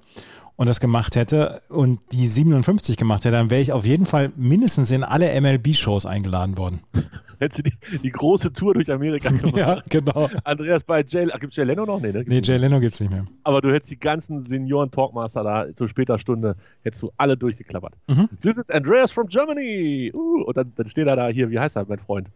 und 0.57 0.67
das 0.67 0.81
gemacht 0.81 1.15
hätte 1.15 1.63
und 1.69 2.01
die 2.11 2.27
57 2.27 2.97
gemacht 2.97 3.25
hätte, 3.25 3.37
dann 3.37 3.49
wäre 3.49 3.63
ich 3.63 3.71
auf 3.71 3.87
jeden 3.87 4.07
Fall 4.07 4.33
mindestens 4.35 4.91
in 4.91 5.05
alle 5.05 5.41
MLB-Shows 5.41 6.05
eingeladen 6.05 6.59
worden. 6.59 6.81
Hättest 7.45 7.67
du 7.67 7.71
die, 7.71 7.99
die, 7.99 8.11
große 8.11 8.55
Tour 8.55 8.73
durch 8.73 8.91
Amerika 8.91 9.29
gemacht. 9.29 9.57
ja, 9.57 9.79
genau. 9.91 10.31
Andreas 10.45 10.83
bei 10.83 11.05
Jay, 11.07 11.27
gibt 11.27 11.53
es 11.53 11.57
Jay 11.57 11.65
Leno 11.65 11.85
noch? 11.85 12.01
Nee, 12.01 12.11
ne? 12.11 12.25
nee 12.27 12.41
Jay 12.43 12.57
Leno 12.57 12.81
gibt 12.81 12.95
es 12.95 13.01
nicht 13.01 13.13
mehr. 13.13 13.27
Aber 13.43 13.61
du 13.61 13.71
hättest 13.71 13.93
die 13.93 13.99
ganzen 13.99 14.47
Senioren-Talkmaster 14.47 15.43
da 15.43 15.67
zu 15.75 15.87
später 15.87 16.19
Stunde, 16.19 16.57
hättest 16.85 17.03
du 17.03 17.13
alle 17.19 17.37
durchgeklappert. 17.37 17.93
Mhm. 18.07 18.31
This 18.41 18.57
is 18.57 18.71
Andreas 18.71 19.13
from 19.13 19.29
Germany. 19.29 20.11
Uh, 20.15 20.45
und 20.45 20.57
dann, 20.57 20.73
dann 20.77 20.89
steht 20.89 21.07
er 21.07 21.17
da 21.17 21.29
hier, 21.29 21.51
wie 21.51 21.59
heißt 21.59 21.77
er, 21.77 21.85
mein 21.87 21.99
Freund? 21.99 22.29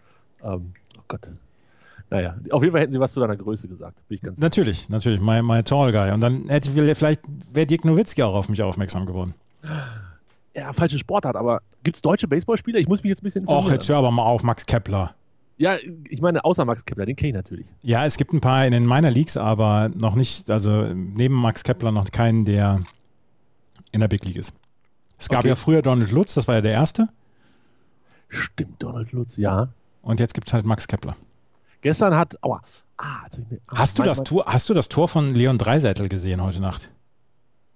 Ähm, 0.45 0.73
oh 0.99 1.03
Gott. 1.09 1.31
Naja, 2.11 2.37
auf 2.50 2.62
jeden 2.62 2.73
Fall 2.73 2.83
hätten 2.83 2.93
sie 2.93 3.00
was 3.00 3.15
zu 3.15 3.21
deiner 3.21 3.37
Größe 3.37 3.67
gesagt. 3.67 3.97
natürlich, 4.37 4.81
sicher. 4.81 4.93
natürlich, 4.93 5.21
my, 5.23 5.41
my 5.41 5.62
tall 5.62 5.91
guy. 5.91 6.11
Und 6.11 6.21
dann 6.21 6.49
hätte 6.49 6.71
vielleicht, 6.95 7.23
wäre 7.53 7.67
Dirk 7.67 7.87
Nowitzki 7.87 8.23
auch 8.23 8.35
auf 8.35 8.50
mich 8.50 8.62
aufmerksam 8.62 9.07
geworden. 9.07 9.35
Ja, 10.59 10.73
falsche 10.73 10.99
Sportart, 10.99 11.37
aber 11.37 11.62
gibt 11.85 11.97
es 11.97 12.03
deutsche 12.03 12.27
Baseballspieler? 12.27 12.81
Ich 12.81 12.88
muss 12.88 13.03
mich 13.03 13.11
jetzt 13.11 13.21
ein 13.21 13.25
bisschen. 13.25 13.49
Och, 13.49 13.71
jetzt 13.71 13.88
hör 13.88 13.99
aber 13.99 14.11
mal 14.11 14.25
auf, 14.25 14.43
Max 14.43 14.67
Kepler. 14.67 15.15
Ja, 15.57 15.77
ich 16.09 16.21
meine, 16.21 16.45
außer 16.45 16.65
Max 16.65 16.85
Kepler, 16.85 17.07
den 17.07 17.17
kenne 17.17 17.31
ich 17.31 17.35
natürlich. 17.35 17.67
Ja, 17.83 18.05
es 18.05 18.17
gibt 18.17 18.33
ein 18.33 18.41
paar 18.41 18.65
in 18.65 18.73
den 18.73 18.87
Minor 18.87 19.11
Leagues, 19.11 19.37
aber 19.37 19.91
noch 19.95 20.15
nicht, 20.15 20.50
also 20.50 20.85
neben 20.95 21.35
Max 21.35 21.65
Kepler 21.65 21.93
noch 21.93 22.11
keinen, 22.11 22.45
der 22.45 22.81
in 23.93 24.00
der 24.00 24.09
Big 24.09 24.25
League 24.25 24.37
ist. 24.37 24.53
Es 25.19 25.29
gab 25.29 25.41
okay. 25.41 25.49
ja 25.49 25.57
früher 25.57 25.83
Donald 25.83 26.12
Lutz, 26.12 26.35
das 26.35 26.47
war 26.47 26.57
ja 26.57 26.61
der 26.61 26.73
erste. 26.73 27.09
Stimmt, 28.29 28.83
Donald 28.83 29.12
Lutz, 29.12 29.37
ja. 29.37 29.69
Und 30.03 30.21
jetzt 30.21 30.35
gibt 30.35 30.47
es 30.49 30.53
halt 30.53 30.65
Max 30.65 30.87
Kepler. 30.87 31.17
Gestern 31.81 32.17
hat, 32.17 32.37
aua, 32.43 32.61
ah, 32.97 33.27
mir, 33.50 33.61
ah, 33.69 33.79
hast, 33.79 33.99
du 33.99 34.03
das 34.03 34.25
Tor, 34.25 34.45
hast 34.47 34.69
du 34.69 34.75
das 34.75 34.88
Tor 34.88 35.09
von 35.09 35.31
Leon 35.35 35.59
Dreiseitel 35.59 36.09
gesehen 36.09 36.43
heute 36.43 36.61
Nacht? 36.61 36.91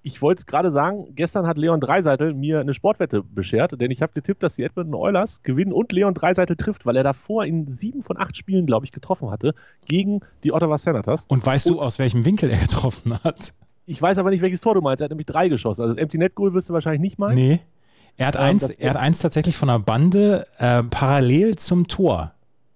Ich 0.04 0.21
wollte 0.21 0.40
es 0.40 0.47
gerade 0.47 0.73
sagen, 0.73 1.06
gestern 1.14 1.47
hat 1.47 1.56
Leon 1.56 1.80
Dreiseitel 1.80 2.35
mir 2.35 2.59
eine 2.59 2.75
Sportwette 2.75 3.23
beschert, 3.23 3.80
denn 3.80 3.92
ich 3.92 4.02
habe 4.02 4.12
getippt, 4.12 4.42
dass 4.42 4.56
die 4.56 4.64
Edmonton 4.64 4.94
Oilers 4.94 5.42
gewinnen 5.44 5.73
und 5.73 5.92
Leon 5.92 6.12
Dreiseitel 6.12 6.56
trifft, 6.56 6.85
weil 6.87 6.97
er 6.97 7.04
davor 7.04 7.44
in 7.44 7.68
sieben 7.68 8.02
von 8.02 8.18
acht 8.18 8.37
Spielen, 8.37 8.66
glaube 8.66 8.85
ich, 8.85 8.90
getroffen 8.90 9.30
hatte 9.30 9.54
gegen 9.87 10.21
die 10.42 10.52
Ottawa 10.52 10.76
Senators. 10.76 11.25
Und 11.28 11.47
weißt 11.47 11.68
und, 11.68 11.76
du, 11.76 11.80
aus 11.80 12.00
welchem 12.00 12.25
Winkel 12.25 12.50
er 12.50 12.59
getroffen 12.59 13.14
hat? 13.23 13.54
Ich 13.87 14.00
weiß 14.00 14.18
aber 14.18 14.30
nicht, 14.30 14.42
welches 14.42 14.61
Tor 14.61 14.75
du 14.75 14.80
meinst. 14.80 15.00
Er 15.00 15.04
hat 15.04 15.11
nämlich 15.11 15.26
drei 15.26 15.49
geschossen. 15.49 15.82
Also 15.82 15.94
das 15.94 16.02
Empty 16.02 16.18
Net 16.18 16.35
Goal 16.35 16.52
wirst 16.52 16.68
du 16.68 16.75
wahrscheinlich 16.75 17.00
nicht 17.00 17.18
meinen. 17.18 17.35
Nee. 17.35 17.61
Er 18.16 18.26
hat, 18.26 18.37
ähm, 18.37 18.42
eins, 18.42 18.68
er 18.71 18.90
hat 18.90 18.97
eins 18.97 19.21
tatsächlich 19.21 19.56
von 19.56 19.68
der 19.68 19.78
Bande 19.78 20.47
äh, 20.59 20.82
parallel 20.82 21.56
zum 21.56 21.88
Tor 21.88 22.32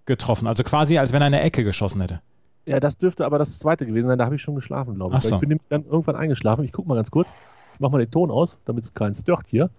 getroffen. 0.06 0.46
Also 0.46 0.62
quasi, 0.62 0.98
als 0.98 1.12
wenn 1.12 1.22
er 1.22 1.26
eine 1.26 1.40
Ecke 1.40 1.64
geschossen 1.64 2.00
hätte. 2.00 2.20
Ja, 2.66 2.80
das 2.80 2.98
dürfte 2.98 3.24
aber 3.24 3.38
das 3.38 3.58
zweite 3.58 3.86
gewesen 3.86 4.08
sein. 4.08 4.18
Da 4.18 4.24
habe 4.24 4.34
ich 4.34 4.42
schon 4.42 4.56
geschlafen, 4.56 4.96
glaube 4.96 5.16
ich. 5.16 5.22
So. 5.22 5.36
Ich 5.36 5.40
bin 5.40 5.60
dann 5.68 5.84
irgendwann 5.84 6.16
eingeschlafen. 6.16 6.64
Ich 6.64 6.72
gucke 6.72 6.88
mal 6.88 6.96
ganz 6.96 7.10
kurz. 7.10 7.28
Ich 7.74 7.80
mache 7.80 7.92
mal 7.92 7.98
den 7.98 8.10
Ton 8.10 8.30
aus, 8.30 8.58
damit 8.64 8.84
es 8.84 8.92
keinen 8.92 9.14
stört 9.14 9.46
hier. 9.46 9.70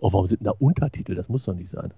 Oh, 0.00 0.12
warum 0.12 0.26
sind 0.26 0.44
da 0.44 0.52
Untertitel? 0.58 1.14
Das 1.14 1.28
muss 1.28 1.44
doch 1.44 1.54
nicht 1.54 1.70
sein. 1.70 1.92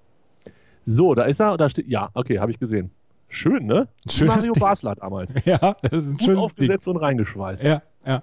So, 0.84 1.14
da 1.14 1.24
ist 1.24 1.40
er. 1.40 1.56
Da 1.56 1.68
steht, 1.68 1.88
ja, 1.88 2.10
okay, 2.14 2.38
habe 2.40 2.50
ich 2.50 2.58
gesehen. 2.58 2.90
Schön, 3.28 3.66
ne? 3.66 3.88
Schönes 4.08 4.36
Mario 4.36 4.52
Ding. 4.52 4.60
Basler 4.60 4.94
damals. 4.94 5.34
Ja, 5.44 5.76
das 5.82 6.04
ist 6.04 6.10
ein 6.12 6.16
Gut 6.16 6.24
schönes 6.24 6.26
Ding. 6.26 6.36
aufgesetzt 6.38 6.88
und 6.88 6.96
reingeschweißt. 6.96 7.62
Ja, 7.62 7.82
ja. 8.06 8.22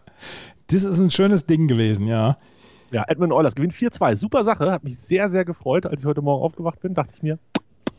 Das 0.68 0.84
ist 0.84 1.00
ein 1.00 1.12
schönes 1.12 1.46
Ding 1.46 1.68
gewesen, 1.68 2.08
ja. 2.08 2.38
Ja, 2.92 3.04
Edmund 3.08 3.34
Eulers 3.34 3.56
gewinnt 3.56 3.74
4-2. 3.74 4.16
Super 4.16 4.44
Sache. 4.44 4.72
Hat 4.72 4.84
mich 4.84 4.98
sehr, 5.00 5.30
sehr 5.30 5.44
gefreut, 5.46 5.86
als 5.86 6.02
ich 6.02 6.08
heute 6.08 6.22
Morgen 6.22 6.44
aufgewacht 6.44 6.80
bin. 6.82 6.94
Dachte 6.94 7.14
ich 7.16 7.24
mir, 7.24 7.38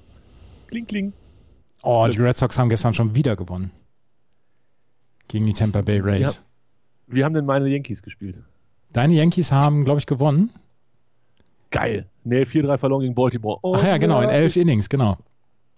kling, 0.69 0.87
kling. 0.87 1.13
Oh, 1.83 2.09
die 2.11 2.19
Red 2.19 2.37
Sox 2.37 2.59
haben 2.59 2.69
gestern 2.69 2.95
schon 2.95 3.15
wieder 3.15 3.37
gewonnen. 3.37 3.71
Gegen 5.29 5.47
die 5.47 5.53
Tampa 5.53 5.83
Bay 5.83 6.01
Rays. 6.01 6.43
Wie 7.07 7.25
haben 7.25 7.35
denn 7.35 7.47
meine 7.47 7.69
Yankees 7.69 8.03
gespielt? 8.03 8.37
Deine 8.93 9.15
Yankees 9.15 9.53
haben, 9.53 9.85
glaube 9.85 9.99
ich, 9.99 10.07
gewonnen. 10.07 10.51
Geil. 11.71 12.07
Nee, 12.25 12.43
4-3 12.43 12.79
verloren 12.79 13.03
gegen 13.03 13.15
Baltimore. 13.15 13.59
Oh, 13.63 13.75
Ach 13.77 13.83
ja, 13.85 13.99
genau, 13.99 14.21
in 14.23 14.29
elf 14.31 14.57
Innings, 14.57 14.89
genau. 14.89 15.19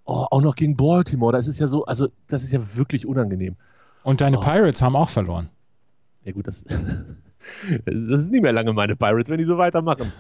Oh, 0.05 0.27
auch 0.31 0.41
noch 0.41 0.55
gegen 0.55 0.77
Baltimore. 0.77 1.33
Das 1.33 1.47
ist 1.47 1.59
ja 1.59 1.67
so, 1.67 1.85
also, 1.85 2.09
das 2.29 2.43
ist 2.43 2.53
ja 2.53 2.61
wirklich 2.77 3.07
unangenehm. 3.07 3.57
Und 4.05 4.21
deine 4.21 4.39
Oh. 4.39 4.43
Pirates 4.43 4.81
haben 4.81 4.97
auch 4.97 5.09
verloren. 5.11 5.51
Ja, 6.25 6.33
gut, 6.33 6.47
das, 6.47 6.65
das 7.85 8.21
ist 8.21 8.31
nicht 8.31 8.43
mehr 8.43 8.53
lange 8.53 8.73
meine 8.73 8.97
Pirates, 8.97 9.29
wenn 9.29 9.39
die 9.39 9.45
so 9.45 9.59
weitermachen. 9.59 10.13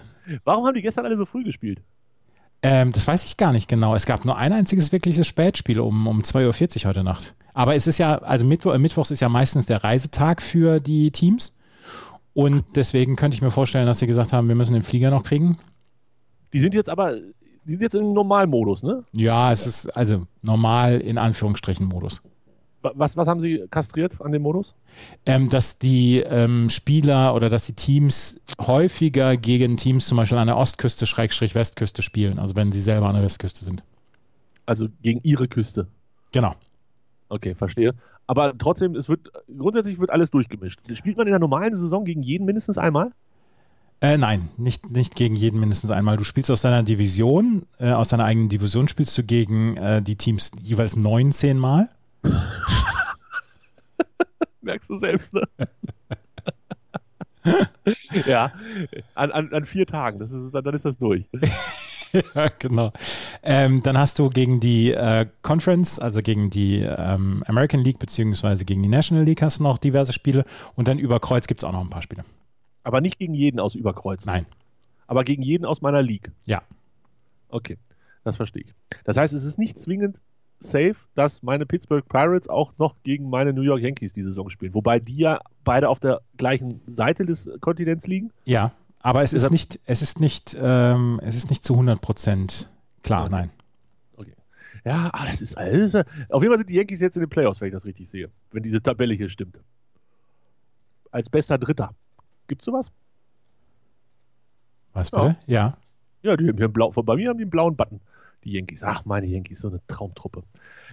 Warum 0.44 0.66
haben 0.66 0.74
die 0.74 0.82
gestern 0.82 1.06
alle 1.06 1.16
so 1.16 1.24
früh 1.26 1.44
gespielt? 1.44 1.80
Ähm, 2.62 2.92
das 2.92 3.06
weiß 3.06 3.24
ich 3.24 3.36
gar 3.36 3.52
nicht 3.52 3.68
genau. 3.68 3.94
Es 3.94 4.04
gab 4.04 4.24
nur 4.24 4.36
ein 4.36 4.52
einziges 4.52 4.90
wirkliches 4.90 5.26
Spätspiel 5.26 5.78
um, 5.80 6.06
um 6.06 6.20
2.40 6.22 6.82
Uhr 6.84 6.88
heute 6.88 7.04
Nacht. 7.04 7.34
Aber 7.58 7.74
es 7.74 7.88
ist 7.88 7.98
ja, 7.98 8.18
also 8.18 8.46
Mittwo 8.46 8.70
äh, 8.70 8.78
Mittwochs 8.78 9.10
ist 9.10 9.18
ja 9.18 9.28
meistens 9.28 9.66
der 9.66 9.82
Reisetag 9.82 10.40
für 10.40 10.78
die 10.78 11.10
Teams. 11.10 11.56
Und 12.32 12.64
deswegen 12.76 13.16
könnte 13.16 13.34
ich 13.34 13.42
mir 13.42 13.50
vorstellen, 13.50 13.84
dass 13.84 13.98
sie 13.98 14.06
gesagt 14.06 14.32
haben, 14.32 14.46
wir 14.46 14.54
müssen 14.54 14.74
den 14.74 14.84
Flieger 14.84 15.10
noch 15.10 15.24
kriegen. 15.24 15.58
Die 16.52 16.60
sind 16.60 16.72
jetzt 16.72 16.88
aber, 16.88 17.16
die 17.16 17.72
sind 17.72 17.82
jetzt 17.82 17.96
im 17.96 18.12
Normalmodus, 18.12 18.84
ne? 18.84 19.02
Ja, 19.12 19.50
es 19.50 19.66
ist 19.66 19.88
also 19.96 20.28
normal 20.40 21.00
in 21.00 21.18
Anführungsstrichen 21.18 21.84
Modus. 21.86 22.22
Wa- 22.80 22.92
Was, 22.94 23.16
was 23.16 23.26
haben 23.26 23.40
sie 23.40 23.64
kastriert 23.72 24.20
an 24.20 24.30
dem 24.30 24.42
Modus? 24.42 24.76
Ähm, 25.26 25.48
dass 25.48 25.80
die 25.80 26.18
ähm, 26.20 26.70
Spieler 26.70 27.34
oder 27.34 27.48
dass 27.48 27.66
die 27.66 27.72
Teams 27.72 28.40
häufiger 28.60 29.36
gegen 29.36 29.76
Teams 29.76 30.06
zum 30.06 30.16
Beispiel 30.16 30.38
an 30.38 30.46
der 30.46 30.58
Ostküste, 30.58 31.06
Schrägstrich 31.06 31.56
Westküste 31.56 32.02
spielen, 32.02 32.38
also 32.38 32.54
wenn 32.54 32.70
sie 32.70 32.82
selber 32.82 33.08
an 33.08 33.14
der 33.14 33.24
Westküste 33.24 33.64
sind. 33.64 33.82
Also 34.64 34.86
gegen 35.02 35.18
ihre 35.24 35.48
Küste. 35.48 35.88
Genau. 36.30 36.54
Okay, 37.28 37.54
verstehe. 37.54 37.94
Aber 38.26 38.56
trotzdem, 38.56 38.94
es 38.94 39.08
wird, 39.08 39.30
grundsätzlich 39.56 39.98
wird 39.98 40.10
alles 40.10 40.30
durchgemischt. 40.30 40.80
Spielt 40.94 41.16
man 41.16 41.26
in 41.26 41.32
der 41.32 41.40
normalen 41.40 41.74
Saison 41.74 42.04
gegen 42.04 42.22
jeden 42.22 42.44
mindestens 42.44 42.78
einmal? 42.78 43.12
Äh, 44.00 44.16
nein, 44.16 44.48
nicht, 44.56 44.90
nicht 44.90 45.16
gegen 45.16 45.34
jeden 45.34 45.58
mindestens 45.58 45.90
einmal. 45.90 46.16
Du 46.16 46.24
spielst 46.24 46.50
aus 46.50 46.62
deiner 46.62 46.84
Division, 46.84 47.66
äh, 47.78 47.90
aus 47.90 48.08
deiner 48.08 48.24
eigenen 48.24 48.48
Division 48.48 48.86
spielst 48.86 49.16
du 49.18 49.24
gegen 49.24 49.76
äh, 49.76 50.02
die 50.02 50.16
Teams 50.16 50.52
jeweils 50.60 50.94
19 50.94 51.58
Mal. 51.58 51.88
Merkst 54.60 54.90
du 54.90 54.98
selbst, 54.98 55.34
ne? 55.34 55.42
ja, 58.26 58.52
an, 59.14 59.32
an, 59.32 59.52
an 59.52 59.64
vier 59.64 59.86
Tagen, 59.86 60.18
das 60.18 60.30
ist, 60.30 60.52
dann, 60.52 60.64
dann 60.64 60.74
ist 60.74 60.84
das 60.84 60.98
durch. 60.98 61.28
ja, 62.34 62.48
genau. 62.58 62.92
Ähm, 63.42 63.82
dann 63.82 63.98
hast 63.98 64.18
du 64.18 64.28
gegen 64.28 64.60
die 64.60 64.92
äh, 64.92 65.26
Conference, 65.42 65.98
also 65.98 66.22
gegen 66.22 66.50
die 66.50 66.80
ähm, 66.80 67.44
American 67.46 67.80
League 67.80 67.98
beziehungsweise 67.98 68.64
gegen 68.64 68.82
die 68.82 68.88
National 68.88 69.24
League 69.24 69.42
hast 69.42 69.58
du 69.58 69.62
noch 69.62 69.78
diverse 69.78 70.12
Spiele 70.12 70.44
und 70.74 70.88
dann 70.88 70.98
über 70.98 71.20
Kreuz 71.20 71.46
gibt 71.46 71.62
es 71.62 71.64
auch 71.64 71.72
noch 71.72 71.80
ein 71.80 71.90
paar 71.90 72.02
Spiele. 72.02 72.24
Aber 72.82 73.00
nicht 73.00 73.18
gegen 73.18 73.34
jeden 73.34 73.60
aus 73.60 73.74
Überkreuz. 73.74 74.24
Nein. 74.24 74.46
Aber 75.06 75.24
gegen 75.24 75.42
jeden 75.42 75.64
aus 75.64 75.80
meiner 75.82 76.02
League. 76.02 76.30
Ja. 76.46 76.62
Okay, 77.48 77.78
das 78.24 78.36
verstehe 78.36 78.62
ich. 78.62 78.74
Das 79.04 79.16
heißt, 79.16 79.32
es 79.32 79.44
ist 79.44 79.58
nicht 79.58 79.78
zwingend 79.78 80.20
safe, 80.60 80.96
dass 81.14 81.42
meine 81.42 81.66
Pittsburgh 81.66 82.06
Pirates 82.08 82.48
auch 82.48 82.72
noch 82.78 82.96
gegen 83.02 83.30
meine 83.30 83.52
New 83.52 83.62
York 83.62 83.80
Yankees 83.80 84.12
die 84.12 84.22
Saison 84.22 84.50
spielen. 84.50 84.74
Wobei 84.74 84.98
die 84.98 85.16
ja 85.16 85.40
beide 85.64 85.88
auf 85.88 86.00
der 86.00 86.20
gleichen 86.36 86.80
Seite 86.86 87.24
des 87.24 87.48
Kontinents 87.60 88.06
liegen. 88.06 88.32
Ja, 88.44 88.72
aber 89.00 89.22
es 89.22 89.32
ist 89.32 89.50
nicht, 89.50 89.80
es 89.86 90.02
ist 90.02 90.20
nicht, 90.20 90.56
ähm, 90.60 91.20
es 91.22 91.36
ist 91.36 91.50
nicht 91.50 91.64
zu 91.64 91.74
100 91.74 92.00
Prozent 92.00 92.68
klar, 93.02 93.24
Okay. 93.24 93.30
nein. 93.32 93.50
Ja, 94.84 95.10
ah, 95.12 95.26
das 95.26 95.40
ist 95.42 95.58
alles. 95.58 95.94
Auf 95.94 96.04
jeden 96.42 96.48
Fall 96.52 96.58
sind 96.58 96.70
die 96.70 96.74
Yankees 96.76 97.00
jetzt 97.00 97.16
in 97.16 97.20
den 97.22 97.28
Playoffs, 97.28 97.60
wenn 97.60 97.68
ich 97.68 97.74
das 97.74 97.84
richtig 97.84 98.08
sehe. 98.08 98.30
Wenn 98.52 98.62
diese 98.62 98.80
Tabelle 98.80 99.12
hier 99.12 99.28
stimmt. 99.28 99.60
Als 101.10 101.28
bester 101.28 101.58
Dritter. 101.58 101.94
Gibt's 102.46 102.64
sowas? 102.64 102.90
Was 104.92 105.10
Ja. 105.10 105.22
bitte? 105.24 105.36
Ja. 105.46 105.76
Ja, 106.22 106.36
die 106.36 106.48
haben 106.48 106.56
hier 106.56 106.66
einen 106.66 106.72
bei 107.04 107.16
mir 107.16 107.28
haben 107.28 107.38
die 107.38 107.44
einen 107.44 107.50
blauen 107.50 107.76
Button. 107.76 108.00
Die 108.44 108.52
Yankees. 108.52 108.82
Ach, 108.82 109.04
meine 109.04 109.26
Yankees, 109.26 109.60
so 109.60 109.68
eine 109.68 109.80
Traumtruppe. 109.88 110.44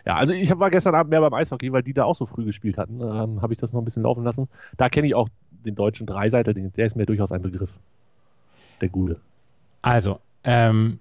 Ja, 0.05 0.15
also 0.15 0.33
ich 0.33 0.49
war 0.57 0.71
gestern 0.71 0.95
Abend 0.95 1.11
mehr 1.11 1.21
beim 1.21 1.33
Eishockey, 1.33 1.71
weil 1.71 1.83
die 1.83 1.93
da 1.93 2.03
auch 2.05 2.15
so 2.15 2.25
früh 2.25 2.43
gespielt 2.43 2.77
hatten. 2.77 3.01
Ähm, 3.01 3.41
Habe 3.41 3.53
ich 3.53 3.59
das 3.59 3.71
noch 3.71 3.81
ein 3.81 3.85
bisschen 3.85 4.03
laufen 4.03 4.23
lassen. 4.23 4.49
Da 4.77 4.89
kenne 4.89 5.07
ich 5.07 5.15
auch 5.15 5.29
den 5.51 5.75
deutschen 5.75 6.05
Dreiseiter, 6.05 6.53
der 6.53 6.85
ist 6.85 6.95
mir 6.95 7.05
durchaus 7.05 7.31
ein 7.31 7.41
Begriff. 7.41 7.71
Der 8.85 8.91
Gute. 8.91 9.19
Also, 9.81 10.19
ähm, 10.43 10.99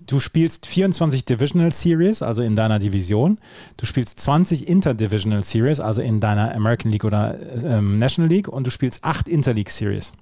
du 0.00 0.18
spielst 0.18 0.66
24 0.66 1.24
Divisional 1.24 1.70
Series, 1.70 2.22
also 2.22 2.42
in 2.42 2.56
deiner 2.56 2.80
Division. 2.80 3.38
Du 3.76 3.86
spielst 3.86 4.18
20 4.18 4.66
Interdivisional 4.66 5.44
Series, 5.44 5.78
also 5.78 6.02
in 6.02 6.18
deiner 6.18 6.56
American 6.56 6.90
League 6.90 7.04
oder 7.04 7.38
ähm, 7.62 7.98
National 7.98 8.28
League. 8.28 8.48
Und 8.48 8.66
du 8.66 8.72
spielst 8.72 9.04
8 9.04 9.28
Interleague 9.28 9.70
Series. 9.70 10.12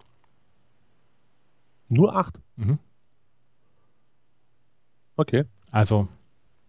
Nur 1.89 2.15
acht. 2.15 2.39
Mhm. 2.57 2.79
Okay. 5.17 5.45
Also, 5.71 6.09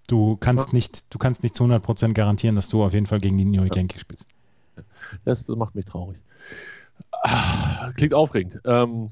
du 0.08 0.38
kannst, 0.38 0.70
Ja. 0.70 0.75
nicht, 0.75 1.13
du 1.13 1.18
kannst 1.18 1.44
nicht 1.44 1.53
zu 1.53 1.65
100% 1.65 2.13
garantieren, 2.13 2.56
dass 2.56 2.70
du 2.70 2.82
auf 2.82 2.94
jeden 2.94 3.08
Fall 3.08 3.20
gegen 3.20 3.38
die 3.38 3.44
New 3.44 3.62
York 3.62 3.75
Yankees 3.75 4.00
spielst. 4.00 4.27
Das 5.25 5.46
macht 5.50 5.75
mich 5.75 5.84
traurig. 5.86 6.18
Ah, 7.24 7.92
Klingt 7.96 8.13
aufregend. 8.13 8.60
Ähm, 8.66 9.10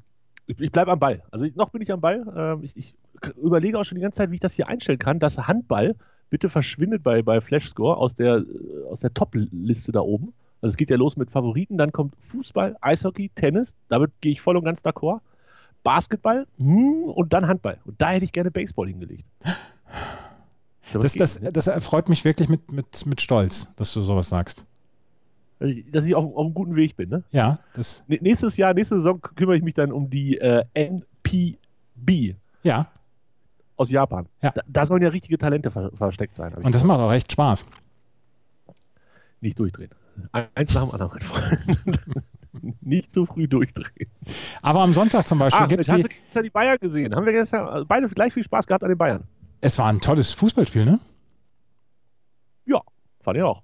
ich 0.47 0.59
ich 0.59 0.71
bleibe 0.71 0.91
am 0.91 0.99
Ball. 0.99 1.23
Also 1.31 1.45
ich, 1.45 1.55
noch 1.55 1.69
bin 1.69 1.81
ich 1.81 1.91
am 1.91 2.01
Ball. 2.01 2.25
Ähm, 2.35 2.63
ich, 2.63 2.75
ich 2.75 2.95
überlege 3.37 3.77
auch 3.77 3.83
schon 3.83 3.95
die 3.95 4.01
ganze 4.01 4.17
Zeit, 4.17 4.31
wie 4.31 4.35
ich 4.35 4.41
das 4.41 4.53
hier 4.53 4.67
einstellen 4.67 4.99
kann, 4.99 5.19
dass 5.19 5.37
Handball 5.37 5.95
bitte 6.29 6.49
verschwindet 6.49 7.03
bei, 7.03 7.21
bei 7.21 7.41
Flashscore 7.41 7.97
aus 7.97 8.15
der, 8.15 8.37
äh, 8.37 8.89
aus 8.89 9.01
der 9.01 9.13
Top-Liste 9.13 9.91
da 9.91 10.01
oben. 10.01 10.33
Also 10.61 10.73
es 10.73 10.77
geht 10.77 10.89
ja 10.89 10.97
los 10.97 11.15
mit 11.15 11.31
Favoriten, 11.31 11.77
dann 11.77 11.91
kommt 11.91 12.13
Fußball, 12.19 12.75
Eishockey, 12.81 13.31
Tennis, 13.33 13.77
damit 13.87 14.11
gehe 14.21 14.33
ich 14.33 14.41
voll 14.41 14.57
und 14.57 14.65
ganz 14.65 14.81
d'accord. 14.81 15.21
Basketball 15.83 16.45
hm, 16.57 17.03
und 17.05 17.31
dann 17.31 17.47
Handball. 17.47 17.79
Und 17.85 18.01
da 18.01 18.09
hätte 18.09 18.25
ich 18.25 18.33
gerne 18.33 18.51
Baseball 18.51 18.87
hingelegt. 18.87 19.23
Das, 20.91 21.13
das, 21.13 21.39
nicht. 21.39 21.55
das 21.55 21.67
erfreut 21.67 22.09
mich 22.09 22.25
wirklich 22.25 22.49
mit, 22.49 22.71
mit, 22.71 23.05
mit 23.05 23.21
Stolz, 23.21 23.67
dass 23.75 23.93
du 23.93 24.01
sowas 24.01 24.29
sagst. 24.29 24.65
Dass 25.59 26.05
ich 26.05 26.15
auf, 26.15 26.23
auf 26.23 26.45
einem 26.45 26.53
guten 26.53 26.75
Weg 26.75 26.95
bin. 26.95 27.09
Ne? 27.09 27.23
Ja, 27.31 27.59
das, 27.73 28.03
Nächstes 28.07 28.55
Jahr, 28.55 28.73
nächste 28.73 28.95
Saison 28.95 29.21
kümmere 29.21 29.57
ich 29.57 29.63
mich 29.63 29.73
dann 29.73 29.91
um 29.91 30.09
die 30.09 30.37
äh, 30.37 30.63
NPB 30.73 32.35
ja. 32.63 32.87
aus 33.75 33.91
Japan. 33.91 34.27
Ja. 34.41 34.51
Da, 34.51 34.61
da 34.67 34.85
sollen 34.85 35.01
ja 35.01 35.09
richtige 35.09 35.37
Talente 35.37 35.69
ver 35.69 35.91
versteckt 35.95 36.35
sein. 36.35 36.53
Und 36.53 36.73
das 36.73 36.83
macht 36.85 36.99
auch 37.01 37.11
echt 37.11 37.31
Spaß. 37.31 37.65
Nicht 39.41 39.59
durchdrehen. 39.59 39.89
Ein- 40.31 40.47
Eins 40.55 40.73
nach 40.73 40.83
dem 40.83 40.91
anderen, 40.91 41.11
mein 41.13 41.21
Freund. 41.21 41.99
Nicht 42.81 43.13
zu 43.13 43.25
früh 43.25 43.47
durchdrehen. 43.47 44.09
Aber 44.61 44.81
am 44.81 44.93
Sonntag 44.93 45.27
zum 45.27 45.39
Beispiel 45.39 45.63
Ach, 45.63 45.67
gibt 45.67 45.81
es 45.81 45.89
hast 45.89 46.03
du 46.05 46.09
gestern 46.09 46.43
die 46.43 46.49
Bayern 46.49 46.77
gesehen. 46.79 47.15
Haben 47.15 47.25
wir 47.25 47.33
gestern 47.33 47.85
beide 47.87 48.07
gleich 48.09 48.33
viel 48.33 48.43
Spaß 48.43 48.65
gehabt 48.65 48.83
an 48.83 48.89
den 48.89 48.97
Bayern? 48.97 49.23
Es 49.61 49.77
war 49.77 49.87
ein 49.87 49.99
tolles 50.01 50.33
Fußballspiel, 50.33 50.85
ne? 50.85 50.99
Ja, 52.65 52.81
fand 53.21 53.37
ich 53.37 53.43
auch. 53.43 53.61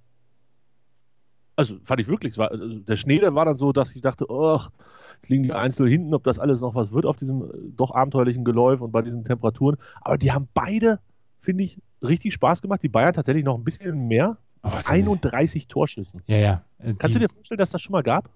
Also 1.55 1.77
fand 1.83 2.01
ich 2.01 2.07
wirklich. 2.07 2.37
War, 2.37 2.51
also 2.51 2.79
der 2.79 2.95
Schnee, 2.97 3.19
der 3.19 3.33
war 3.35 3.45
dann 3.45 3.57
so, 3.57 3.71
dass 3.71 3.95
ich 3.95 4.01
dachte, 4.01 4.27
ach, 4.29 4.69
jetzt 5.15 5.29
liegen 5.29 5.43
die 5.43 5.53
Einzel 5.53 5.87
hinten, 5.87 6.13
ob 6.13 6.23
das 6.23 6.39
alles 6.39 6.61
noch 6.61 6.75
was 6.75 6.91
wird 6.91 7.05
auf 7.05 7.17
diesem 7.17 7.43
äh, 7.43 7.47
doch 7.75 7.91
abenteuerlichen 7.91 8.43
Geläuf 8.43 8.81
und 8.81 8.91
bei 8.91 9.01
diesen 9.01 9.23
Temperaturen. 9.23 9.77
Aber 10.01 10.17
die 10.17 10.31
haben 10.31 10.47
beide, 10.53 10.99
finde 11.39 11.63
ich, 11.63 11.79
richtig 12.01 12.33
Spaß 12.33 12.61
gemacht. 12.61 12.83
Die 12.83 12.89
Bayern 12.89 13.13
tatsächlich 13.13 13.45
noch 13.45 13.57
ein 13.57 13.63
bisschen 13.63 14.07
mehr. 14.07 14.37
Denn? 14.63 14.71
31 14.87 15.67
Torschüssen. 15.67 16.21
Ja, 16.27 16.37
ja. 16.37 16.63
Äh, 16.79 16.95
Kannst 16.97 17.15
du 17.15 17.19
dir 17.19 17.29
vorstellen, 17.29 17.59
dass 17.59 17.69
das 17.69 17.81
schon 17.81 17.93
mal 17.93 18.03
gab? 18.03 18.29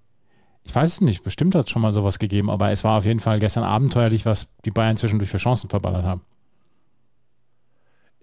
Ich 0.63 0.75
weiß 0.75 0.93
es 0.93 1.01
nicht, 1.01 1.23
bestimmt 1.23 1.55
hat 1.55 1.65
es 1.65 1.71
schon 1.71 1.81
mal 1.81 1.93
sowas 1.93 2.19
gegeben, 2.19 2.49
aber 2.49 2.69
es 2.71 2.83
war 2.83 2.97
auf 2.97 3.05
jeden 3.05 3.19
Fall 3.19 3.39
gestern 3.39 3.63
abenteuerlich, 3.63 4.25
was 4.25 4.53
die 4.65 4.71
Bayern 4.71 4.97
zwischendurch 4.97 5.29
für 5.29 5.37
Chancen 5.37 5.69
verballert 5.69 6.03
haben. 6.03 6.21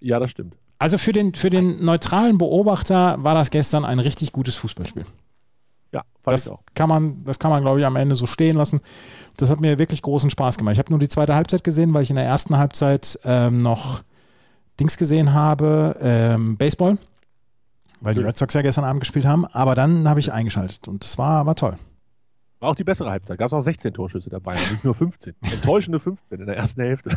Ja, 0.01 0.21
das 0.21 0.31
stimmt. 0.31 0.57
Also 0.79 0.99
für 0.99 1.13
den, 1.13 1.35
für 1.35 1.51
den 1.51 1.85
neutralen 1.85 2.39
Beobachter 2.39 3.17
war 3.23 3.35
das 3.35 3.51
gestern 3.51 3.85
ein 3.85 3.99
richtig 3.99 4.33
gutes 4.33 4.57
Fußballspiel. 4.57 5.07
Ja, 5.93 6.03
Das 6.25 6.47
ich 6.47 6.53
auch. 6.53 6.61
kann 6.75 6.89
man, 6.89 7.25
das 7.25 7.39
kann 7.39 7.51
man, 7.51 7.63
glaube 7.63 7.81
ich, 7.81 7.87
am 7.87 7.97
Ende 7.97 8.17
so 8.17 8.27
stehen 8.27 8.57
lassen. 8.57 8.81
Das 9.39 9.49
hat 9.49 9.61
mir 9.61 9.79
wirklich 9.79 10.03
großen 10.03 10.29
Spaß 10.31 10.59
gemacht. 10.59 10.75
Ich 10.75 10.79
habe 10.79 10.91
nur 10.91 10.99
die 10.99 11.09
zweite 11.09 11.35
Halbzeit 11.35 11.65
gesehen, 11.65 11.95
weil 11.95 12.03
ich 12.03 12.11
in 12.11 12.17
der 12.17 12.27
ersten 12.27 12.59
Halbzeit 12.59 13.19
ähm, 13.25 13.59
noch 13.59 14.03
Dings 14.79 14.99
gesehen 14.99 15.33
habe, 15.33 15.97
ähm, 16.01 16.57
Baseball, 16.59 16.99
weil 18.03 18.15
die 18.15 18.21
Red 18.21 18.37
Sox 18.37 18.53
ja 18.53 18.61
gestern 18.61 18.85
Abend 18.85 19.01
gespielt 19.01 19.25
haben. 19.25 19.47
Aber 19.47 19.75
dann 19.75 20.07
habe 20.09 20.21
ich 20.21 20.33
eingeschaltet 20.33 20.87
und 20.89 21.03
das 21.03 21.17
war, 21.17 21.47
war 21.47 21.55
toll. 21.55 21.79
War 22.59 22.71
auch 22.71 22.75
die 22.75 22.85
bessere 22.85 23.11
Halbzeit. 23.11 23.39
Gab 23.39 23.49
es 23.49 23.53
auch 23.53 23.61
16 23.61 23.93
Torschüsse 23.93 24.31
dabei, 24.31 24.55
nicht 24.55 24.85
nur 24.85 24.95
15. 24.95 25.35
Enttäuschende 25.53 25.99
15 25.99 26.41
in 26.41 26.47
der 26.47 26.57
ersten 26.57 26.81
Hälfte. 26.81 27.17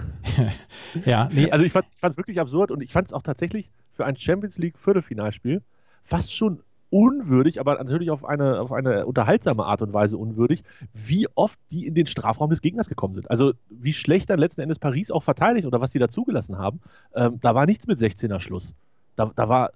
ja, 1.06 1.30
nee. 1.32 1.50
Also 1.50 1.66
ich 1.66 1.72
fand 1.72 1.88
es 2.02 2.18
wirklich 2.18 2.40
absurd 2.40 2.72
und 2.72 2.82
ich 2.82 2.92
fand 2.92 3.08
es 3.08 3.14
auch 3.14 3.22
tatsächlich 3.22 3.72
für 3.94 4.06
ein 4.06 4.18
Champions 4.18 4.58
League 4.58 4.78
Viertelfinalspiel 4.78 5.62
fast 6.04 6.34
schon 6.34 6.62
unwürdig, 6.90 7.60
aber 7.60 7.76
natürlich 7.76 8.10
auf 8.10 8.26
eine, 8.26 8.60
auf 8.60 8.72
eine 8.72 9.06
unterhaltsame 9.06 9.66
Art 9.66 9.82
und 9.82 9.94
Weise 9.94 10.18
unwürdig, 10.18 10.64
wie 10.94 11.28
oft 11.36 11.60
die 11.72 11.86
in 11.86 11.94
den 11.94 12.08
Strafraum 12.08 12.50
des 12.50 12.62
Gegners 12.62 12.90
gekommen 12.90 13.14
sind. 13.14 13.30
Also 13.30 13.54
wie 13.70 13.94
schlecht 13.94 14.30
dann 14.30 14.40
letzten 14.40 14.62
Endes 14.62 14.80
Paris 14.80 15.12
auch 15.12 15.24
verteidigt 15.24 15.68
oder 15.68 15.82
was 15.82 15.92
die 15.92 16.00
da 16.00 16.10
zugelassen 16.10 16.58
haben. 16.58 16.82
Ähm, 17.14 17.40
da 17.40 17.54
war 17.54 17.66
nichts 17.66 17.88
mit 17.88 18.00
16er 18.00 18.40
Schluss. 18.40 18.74
Da, 19.16 19.32
da 19.36 19.50
war 19.50 19.72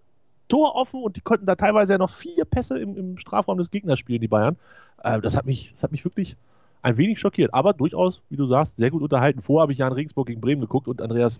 Tor 0.48 0.76
offen 0.76 1.02
und 1.02 1.16
die 1.16 1.22
konnten 1.22 1.46
da 1.46 1.56
teilweise 1.56 1.94
ja 1.94 1.98
noch 1.98 2.10
vier 2.10 2.46
Pässe 2.46 2.78
im, 2.80 2.98
im 2.98 3.18
Strafraum 3.18 3.58
des 3.58 3.72
Gegners 3.72 4.00
spielen, 4.00 4.22
die 4.22 4.28
Bayern. 4.28 4.58
Äh, 5.04 5.22
das, 5.22 5.36
hat 5.36 5.46
mich, 5.46 5.74
das 5.74 5.84
hat 5.84 5.92
mich 5.92 6.06
wirklich 6.06 6.36
ein 6.82 6.98
wenig 6.98 7.20
schockiert, 7.20 7.54
aber 7.54 7.74
durchaus, 7.74 8.22
wie 8.30 8.36
du 8.36 8.46
sagst, 8.46 8.78
sehr 8.78 8.92
gut 8.92 9.02
unterhalten. 9.02 9.42
Vorher 9.42 9.64
habe 9.64 9.72
ich 9.72 9.80
ja 9.80 9.88
in 9.88 9.94
Regensburg 9.94 10.28
gegen 10.28 10.42
Bremen 10.42 10.62
geguckt 10.62 10.88
und 10.88 11.02
Andreas, 11.02 11.40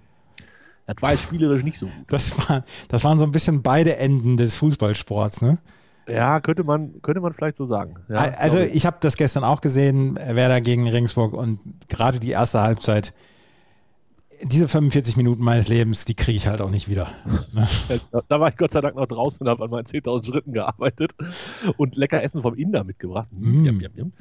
das 0.86 0.96
war 1.02 1.12
jetzt 1.12 1.24
spielerisch 1.24 1.64
nicht 1.64 1.78
so 1.78 1.86
gut. 1.86 2.06
Das, 2.08 2.38
war, 2.38 2.64
das 2.88 3.04
waren 3.04 3.20
so 3.20 3.26
ein 3.26 3.32
bisschen 3.32 3.62
beide 3.62 3.98
Enden 3.98 4.38
des 4.38 4.56
Fußballsports, 4.56 5.42
ne? 5.42 5.60
Ja, 6.08 6.42
könnte 6.42 6.66
man, 6.66 7.02
könnte 7.02 7.22
man 7.22 7.34
vielleicht 7.34 7.56
so 7.56 7.66
sagen. 7.66 7.96
Ja, 8.10 8.18
also 8.38 8.60
ich 8.60 8.86
habe 8.86 8.98
das 9.00 9.16
gestern 9.16 9.46
auch 9.46 9.62
gesehen, 9.62 10.16
Werder 10.16 10.60
gegen 10.60 10.88
Regensburg 10.90 11.34
und 11.34 11.60
gerade 11.88 12.20
die 12.20 12.32
erste 12.32 12.62
Halbzeit, 12.62 13.14
diese 14.44 14.68
45 14.68 15.18
Minuten 15.18 15.44
meines 15.44 15.68
Lebens, 15.68 16.06
die 16.06 16.16
kriege 16.16 16.38
ich 16.38 16.48
halt 16.48 16.62
auch 16.62 16.70
nicht 16.70 16.90
wieder. 16.90 17.08
Ne? 17.54 17.68
da 18.28 18.40
war 18.40 18.50
ich 18.50 18.58
Gott 18.58 18.72
sei 18.72 18.82
Dank 18.82 18.96
noch 18.96 19.06
draußen 19.06 19.46
und 19.46 19.50
habe 19.50 19.64
an 19.64 19.70
meinen 19.70 19.86
10.000 19.86 20.26
Schritten 20.26 20.54
gearbeitet 20.54 21.14
und 21.78 21.96
lecker 21.96 22.24
Essen 22.24 22.42
vom 22.42 22.56
Inder 22.56 22.84
mitgebracht. 22.84 23.30
Mm. 23.32 23.66
Jam, 23.66 23.80
jam, 23.80 23.92
jam. 23.96 24.14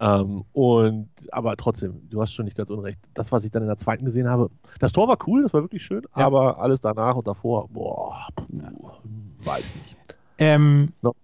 Ähm, 0.00 0.44
und 0.52 1.08
aber 1.30 1.56
trotzdem, 1.56 2.08
du 2.10 2.20
hast 2.20 2.32
schon 2.32 2.44
nicht 2.44 2.56
ganz 2.56 2.70
unrecht. 2.70 2.98
Das, 3.14 3.30
was 3.30 3.44
ich 3.44 3.52
dann 3.52 3.62
in 3.62 3.68
der 3.68 3.76
zweiten 3.76 4.04
gesehen 4.04 4.28
habe, 4.28 4.50
das 4.80 4.90
Tor 4.90 5.06
war 5.06 5.16
cool, 5.28 5.44
das 5.44 5.52
war 5.52 5.62
wirklich 5.62 5.82
schön, 5.82 6.02
ja. 6.16 6.26
aber 6.26 6.58
alles 6.58 6.80
danach 6.80 7.14
und 7.14 7.28
davor, 7.28 7.68
boah, 7.68 8.26
puh, 8.34 8.44
weiß 9.44 9.76
nicht. 9.76 9.96
Ähm, 10.38 10.92
no. 11.02 11.14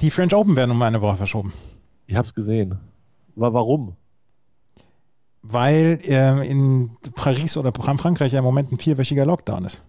Die 0.00 0.10
French 0.10 0.34
Open 0.34 0.56
werden 0.56 0.72
um 0.72 0.82
eine 0.82 1.00
Woche 1.00 1.16
verschoben. 1.16 1.52
Ich 2.08 2.16
habe 2.16 2.26
es 2.26 2.34
gesehen. 2.34 2.78
Warum? 3.36 3.94
Weil 5.48 5.98
äh, 6.04 6.48
in 6.48 6.90
Paris 7.14 7.56
oder 7.56 7.72
Frankreich 7.72 8.32
ja 8.32 8.40
im 8.40 8.44
Moment 8.44 8.72
ein 8.72 8.78
vierwöchiger 8.78 9.24
Lockdown 9.24 9.64
ist. 9.64 9.82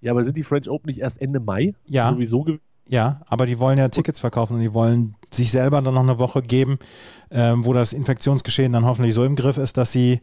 Ja, 0.00 0.12
aber 0.12 0.24
sind 0.24 0.36
die 0.36 0.42
French 0.42 0.68
Open 0.68 0.88
nicht 0.88 1.00
erst 1.00 1.20
Ende 1.20 1.40
Mai? 1.40 1.74
Ja. 1.86 2.10
Sowieso 2.10 2.44
ja, 2.88 3.22
aber 3.26 3.46
die 3.46 3.58
wollen 3.58 3.78
ja 3.78 3.88
Tickets 3.88 4.20
verkaufen 4.20 4.54
und 4.54 4.60
die 4.60 4.74
wollen 4.74 5.16
sich 5.30 5.50
selber 5.50 5.80
dann 5.80 5.94
noch 5.94 6.02
eine 6.02 6.18
Woche 6.18 6.42
geben, 6.42 6.78
ähm, 7.30 7.64
wo 7.64 7.72
das 7.72 7.92
Infektionsgeschehen 7.92 8.72
dann 8.72 8.84
hoffentlich 8.84 9.14
so 9.14 9.24
im 9.24 9.36
Griff 9.36 9.56
ist, 9.56 9.76
dass 9.76 9.90
sie, 9.90 10.20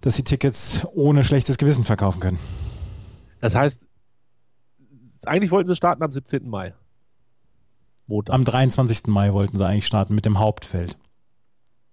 dass 0.00 0.14
sie 0.14 0.22
Tickets 0.22 0.86
ohne 0.94 1.24
schlechtes 1.24 1.58
Gewissen 1.58 1.84
verkaufen 1.84 2.20
können. 2.20 2.38
Das 3.40 3.54
heißt, 3.54 3.80
eigentlich 5.24 5.50
wollten 5.50 5.68
sie 5.68 5.76
starten 5.76 6.02
am 6.02 6.12
17. 6.12 6.48
Mai. 6.48 6.74
Montag. 8.06 8.34
Am 8.34 8.44
23. 8.44 9.08
Mai 9.08 9.32
wollten 9.32 9.58
sie 9.58 9.66
eigentlich 9.66 9.86
starten 9.86 10.14
mit 10.14 10.24
dem 10.24 10.38
Hauptfeld. 10.38 10.96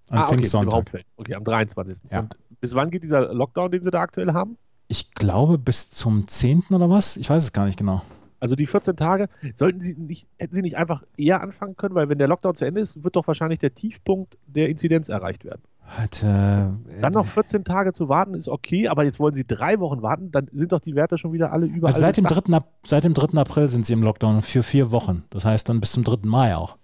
Am 0.09 0.19
ah, 0.19 0.27
Pfingstsonntag. 0.27 0.81
Okay, 0.81 1.01
okay, 1.17 1.35
am 1.35 1.43
23. 1.43 1.97
Ja. 2.12 2.19
Und 2.21 2.35
bis 2.62 2.75
wann 2.75 2.91
geht 2.91 3.03
dieser 3.03 3.33
Lockdown, 3.33 3.71
den 3.71 3.83
sie 3.83 3.91
da 3.91 4.01
aktuell 4.01 4.33
haben? 4.33 4.57
Ich 4.88 5.12
glaube 5.12 5.57
bis 5.57 5.89
zum 5.89 6.27
10. 6.27 6.65
oder 6.69 6.89
was? 6.89 7.17
Ich 7.17 7.29
weiß 7.29 7.43
es 7.43 7.53
gar 7.53 7.65
nicht 7.65 7.77
genau. 7.77 8.01
Also 8.39 8.55
die 8.55 8.67
14 8.67 8.95
Tage, 8.95 9.29
sollten 9.55 9.81
sie 9.81 9.95
nicht, 9.95 10.27
hätten 10.38 10.53
sie 10.53 10.62
nicht 10.62 10.77
einfach 10.77 11.03
eher 11.17 11.41
anfangen 11.41 11.75
können, 11.77 11.95
weil 11.95 12.09
wenn 12.09 12.19
der 12.19 12.27
Lockdown 12.27 12.53
zu 12.53 12.65
Ende 12.65 12.81
ist, 12.81 13.03
wird 13.03 13.15
doch 13.15 13.25
wahrscheinlich 13.25 13.59
der 13.59 13.74
Tiefpunkt 13.74 14.38
der 14.45 14.69
Inzidenz 14.69 15.09
erreicht 15.09 15.45
werden. 15.45 15.62
Hat, 15.88 16.21
äh, 16.21 16.67
dann 17.01 17.13
noch 17.13 17.25
14 17.25 17.63
Tage 17.63 17.93
zu 17.93 18.09
warten 18.09 18.33
ist 18.33 18.50
okay, 18.50 18.88
aber 18.88 19.03
jetzt 19.03 19.19
wollen 19.19 19.35
sie 19.35 19.45
drei 19.45 19.79
Wochen 19.79 20.01
warten, 20.01 20.31
dann 20.31 20.47
sind 20.51 20.71
doch 20.71 20.79
die 20.79 20.95
Werte 20.95 21.17
schon 21.17 21.31
wieder 21.31 21.53
alle 21.53 21.67
überall. 21.67 21.93
Also 21.93 22.01
seit, 22.01 22.18
dem 22.18 22.25
3. 22.25 22.59
seit 22.83 23.03
dem 23.03 23.13
3. 23.13 23.39
April 23.39 23.70
sind 23.70 23.85
sie 23.85 23.94
im 23.94 24.03
Lockdown 24.03 24.41
für 24.41 24.63
vier 24.63 24.91
Wochen. 24.91 25.24
Das 25.29 25.46
heißt 25.46 25.70
dann 25.70 25.79
bis 25.79 25.94
zum 25.94 26.03
3. 26.03 26.27
Mai 26.27 26.55
auch. 26.55 26.77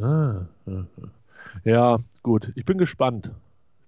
Ah, 0.00 0.46
ja, 1.64 1.98
gut. 2.22 2.52
Ich 2.54 2.64
bin 2.64 2.78
gespannt 2.78 3.30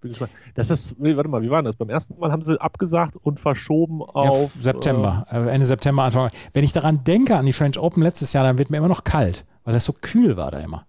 bin 0.01 0.11
gespannt. 0.11 0.33
Das 0.55 0.71
ist, 0.71 0.95
warte 0.99 1.29
mal, 1.29 1.43
wie 1.43 1.51
war 1.51 1.63
das? 1.63 1.77
Beim 1.77 1.91
ersten 1.91 2.19
Mal 2.19 2.33
haben 2.33 2.45
sie 2.45 2.61
abgesagt 2.61 3.17
und 3.17 3.41
verschoben 3.41 4.03
auf 4.03 4.55
ja, 4.55 4.63
September, 4.63 5.27
äh, 5.31 5.49
Ende 5.49 5.67
September, 5.67 6.05
Anfang. 6.05 6.31
Wenn 6.53 6.65
ich 6.65 6.73
daran 6.73 7.05
denke 7.05 7.37
an 7.37 7.47
die 7.47 7.53
French 7.53 7.79
Open 7.79 8.03
letztes 8.03 8.33
Jahr, 8.33 8.45
dann 8.45 8.59
wird 8.59 8.71
mir 8.71 8.79
immer 8.79 8.89
noch 8.89 9.05
kalt, 9.05 9.45
weil 9.65 9.75
das 9.75 9.85
so 9.85 9.93
kühl 9.93 10.37
war 10.37 10.51
da 10.51 10.61
immer. 10.61 10.87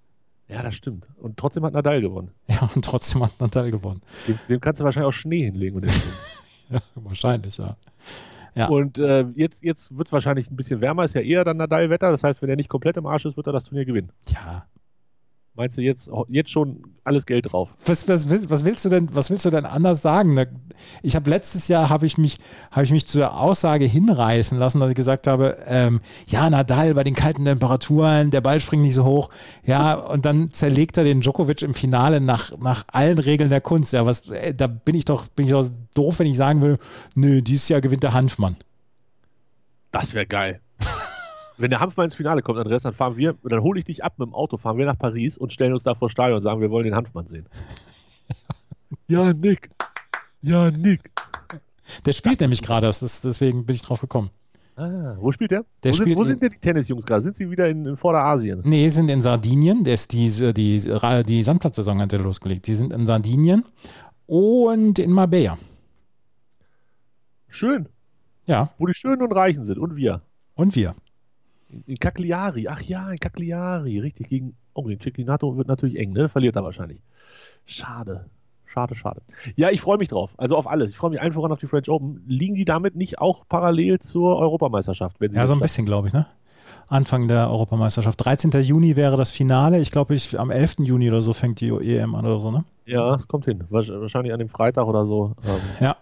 Ja, 0.47 0.63
das 0.63 0.75
stimmt. 0.75 1.07
Und 1.17 1.37
trotzdem 1.37 1.63
hat 1.63 1.73
Nadal 1.73 2.01
gewonnen. 2.01 2.31
Ja, 2.47 2.69
und 2.75 2.83
trotzdem 2.83 3.23
hat 3.23 3.39
Nadal 3.39 3.71
gewonnen. 3.71 4.01
Dem, 4.27 4.39
dem 4.49 4.61
kannst 4.61 4.81
du 4.81 4.85
wahrscheinlich 4.85 5.07
auch 5.07 5.17
Schnee 5.17 5.45
hinlegen. 5.45 5.77
Und 5.77 5.85
ja, 6.69 6.79
wahrscheinlich, 6.95 7.57
ja. 7.57 7.75
Ja. 8.53 8.67
Und 8.67 8.97
äh, 8.97 9.25
jetzt, 9.35 9.63
jetzt 9.63 9.95
wird 9.97 10.07
es 10.07 10.11
wahrscheinlich 10.11 10.51
ein 10.51 10.57
bisschen 10.57 10.81
wärmer, 10.81 11.05
ist 11.05 11.15
ja 11.15 11.21
eher 11.21 11.45
dann 11.45 11.55
Nadal-Wetter. 11.55 12.11
Das 12.11 12.23
heißt, 12.23 12.41
wenn 12.41 12.49
er 12.49 12.57
nicht 12.57 12.67
komplett 12.67 12.97
im 12.97 13.05
Arsch 13.05 13.23
ist, 13.23 13.37
wird 13.37 13.47
er 13.47 13.53
das 13.53 13.63
Turnier 13.63 13.85
gewinnen. 13.85 14.11
Ja, 14.27 14.65
Meinst 15.61 15.77
du 15.77 15.83
jetzt, 15.83 16.09
jetzt 16.29 16.49
schon 16.49 16.81
alles 17.03 17.27
Geld 17.27 17.53
drauf? 17.53 17.69
Was, 17.85 18.07
was, 18.07 18.27
was, 18.49 18.65
willst 18.65 18.83
du 18.83 18.89
denn, 18.89 19.09
was 19.13 19.29
willst 19.29 19.45
du 19.45 19.51
denn 19.51 19.67
anders 19.67 20.01
sagen? 20.01 20.43
Ich 21.03 21.15
habe 21.15 21.29
letztes 21.29 21.67
Jahr 21.67 21.87
habe 21.91 22.07
ich 22.07 22.17
mich, 22.17 22.39
habe 22.71 22.83
ich 22.83 22.89
mich 22.89 23.05
zur 23.05 23.39
Aussage 23.39 23.85
hinreißen 23.85 24.57
lassen, 24.57 24.79
dass 24.79 24.89
ich 24.89 24.95
gesagt 24.95 25.27
habe, 25.27 25.59
ähm, 25.67 26.01
ja, 26.25 26.49
Nadal 26.49 26.95
bei 26.95 27.03
den 27.03 27.13
kalten 27.13 27.45
Temperaturen, 27.45 28.31
der 28.31 28.41
Ball 28.41 28.59
springt 28.59 28.81
nicht 28.81 28.95
so 28.95 29.05
hoch. 29.05 29.29
Ja, 29.63 29.93
und 29.93 30.25
dann 30.25 30.49
zerlegt 30.49 30.97
er 30.97 31.03
den 31.03 31.21
Djokovic 31.21 31.61
im 31.61 31.75
Finale 31.75 32.21
nach, 32.21 32.57
nach 32.57 32.85
allen 32.87 33.19
Regeln 33.19 33.51
der 33.51 33.61
Kunst. 33.61 33.93
Ja, 33.93 34.07
was, 34.07 34.31
äh, 34.31 34.55
da 34.55 34.65
bin 34.65 34.95
ich 34.95 35.05
doch, 35.05 35.27
bin 35.27 35.45
ich 35.45 35.51
doch 35.51 35.69
doof, 35.93 36.17
wenn 36.17 36.25
ich 36.25 36.37
sagen 36.37 36.63
will, 36.63 36.79
nö, 37.13 37.43
dieses 37.43 37.69
Jahr 37.69 37.81
gewinnt 37.81 38.01
der 38.01 38.13
Hanfmann. 38.13 38.55
Das 39.91 40.15
wäre 40.15 40.25
geil 40.25 40.59
wenn 41.61 41.71
der 41.71 41.79
Hanf 41.79 41.97
mal 41.97 42.05
ins 42.05 42.15
Finale 42.15 42.41
kommt, 42.41 42.59
Andreas, 42.59 42.83
dann 42.83 42.93
fahren 42.93 43.17
wir, 43.17 43.35
dann 43.43 43.61
hole 43.61 43.79
ich 43.79 43.85
dich 43.85 44.03
ab 44.03 44.13
mit 44.17 44.27
dem 44.27 44.33
Auto, 44.33 44.57
fahren 44.57 44.77
wir 44.77 44.85
nach 44.85 44.97
Paris 44.97 45.37
und 45.37 45.53
stellen 45.53 45.73
uns 45.73 45.83
da 45.83 45.95
vor 45.95 46.09
Stadion 46.09 46.37
und 46.37 46.43
sagen, 46.43 46.61
wir 46.61 46.71
wollen 46.71 46.85
den 46.85 46.95
Hanfmann 46.95 47.27
sehen. 47.27 47.45
ja, 49.07 49.33
Nick. 49.33 49.69
Ja, 50.41 50.71
Nick. 50.71 51.11
Der 52.05 52.13
spielt 52.13 52.35
das 52.35 52.41
nämlich 52.41 52.61
gerade, 52.61 52.87
deswegen 52.87 53.65
bin 53.65 53.75
ich 53.75 53.81
drauf 53.81 54.01
gekommen. 54.01 54.29
Ah, 54.77 55.15
wo 55.19 55.31
spielt 55.31 55.51
der? 55.51 55.65
der 55.83 55.91
wo, 55.91 55.95
spielt 55.95 56.09
sind, 56.09 56.17
wo 56.17 56.23
sind 56.23 56.41
denn 56.41 56.49
die 56.49 56.57
Tennisjungs 56.57 57.05
gerade? 57.05 57.21
Sind 57.21 57.35
sie 57.35 57.51
wieder 57.51 57.67
in, 57.67 57.85
in 57.85 57.97
Vorderasien? 57.97 58.61
Nee, 58.63 58.87
sind 58.89 59.09
in 59.09 59.21
Sardinien. 59.21 59.83
Der 59.83 59.93
ist 59.93 60.13
die, 60.13 60.29
die, 60.53 60.79
die 61.27 61.43
Sandplatzsaison 61.43 62.01
hat 62.01 62.13
er 62.13 62.19
losgelegt. 62.19 62.67
Die 62.67 62.75
sind 62.75 62.93
in 62.93 63.05
Sardinien 63.05 63.65
und 64.27 64.97
in 64.97 65.11
Marbella. 65.11 65.57
Schön. 67.47 67.89
Ja. 68.45 68.71
Wo 68.77 68.87
die 68.87 68.93
Schönen 68.93 69.21
und 69.21 69.33
Reichen 69.33 69.65
sind. 69.65 69.77
Und 69.77 69.97
wir. 69.97 70.21
Und 70.55 70.75
wir. 70.75 70.95
In 71.85 71.97
Cagliari, 71.97 72.67
ach 72.67 72.81
ja, 72.81 73.11
in 73.11 73.17
Cagliari, 73.17 73.99
richtig. 73.99 74.29
Gegen, 74.29 74.55
oh, 74.73 74.87
den 74.87 74.99
Cecchinato 74.99 75.55
wird 75.57 75.67
natürlich 75.67 75.97
eng, 75.97 76.11
ne? 76.13 76.29
Verliert 76.29 76.55
er 76.55 76.63
wahrscheinlich. 76.63 77.01
Schade. 77.65 78.25
Schade, 78.65 78.95
schade. 78.95 79.21
Ja, 79.57 79.69
ich 79.69 79.81
freue 79.81 79.97
mich 79.97 80.07
drauf. 80.07 80.31
Also 80.37 80.55
auf 80.55 80.65
alles. 80.65 80.91
Ich 80.91 80.97
freue 80.97 81.09
mich 81.09 81.19
einfach 81.19 81.41
auf 81.41 81.59
die 81.59 81.67
French 81.67 81.89
Open. 81.89 82.23
Liegen 82.25 82.55
die 82.55 82.63
damit 82.63 82.95
nicht 82.95 83.19
auch 83.19 83.43
parallel 83.49 83.99
zur 83.99 84.37
Europameisterschaft? 84.37 85.17
ja, 85.19 85.45
so 85.45 85.53
ein 85.53 85.59
bisschen, 85.59 85.85
glaube 85.85 86.07
ich, 86.07 86.13
ne? 86.13 86.25
Anfang 86.87 87.27
der 87.27 87.49
Europameisterschaft. 87.49 88.23
13. 88.23 88.51
Juni 88.63 88.95
wäre 88.95 89.17
das 89.17 89.31
Finale. 89.31 89.79
Ich 89.79 89.91
glaube, 89.91 90.13
ich, 90.13 90.39
am 90.39 90.51
11. 90.51 90.79
Juni 90.79 91.09
oder 91.09 91.21
so 91.21 91.33
fängt 91.33 91.61
die 91.61 91.69
EM 91.69 92.15
an 92.15 92.25
oder 92.25 92.39
so, 92.39 92.51
ne? 92.51 92.65
Ja, 92.85 93.15
es 93.15 93.27
kommt 93.27 93.45
hin. 93.45 93.63
Wahrscheinlich 93.69 94.33
an 94.33 94.39
dem 94.39 94.49
Freitag 94.49 94.85
oder 94.85 95.05
so. 95.05 95.35
Ähm, 95.45 95.59
ja. 95.79 95.95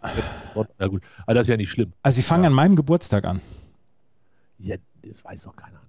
Ja, 0.79 0.87
gut. 0.87 1.01
Aber 1.25 1.33
das 1.35 1.41
ist 1.45 1.49
ja 1.49 1.57
nicht 1.57 1.69
schlimm. 1.69 1.93
Also, 2.01 2.17
sie 2.17 2.21
fangen 2.23 2.43
ja. 2.43 2.49
an 2.49 2.55
meinem 2.55 2.75
Geburtstag 2.75 3.25
an. 3.25 3.41
Ja, 4.57 4.75
das 5.03 5.23
weiß 5.23 5.43
doch 5.43 5.55
keiner. 5.55 5.79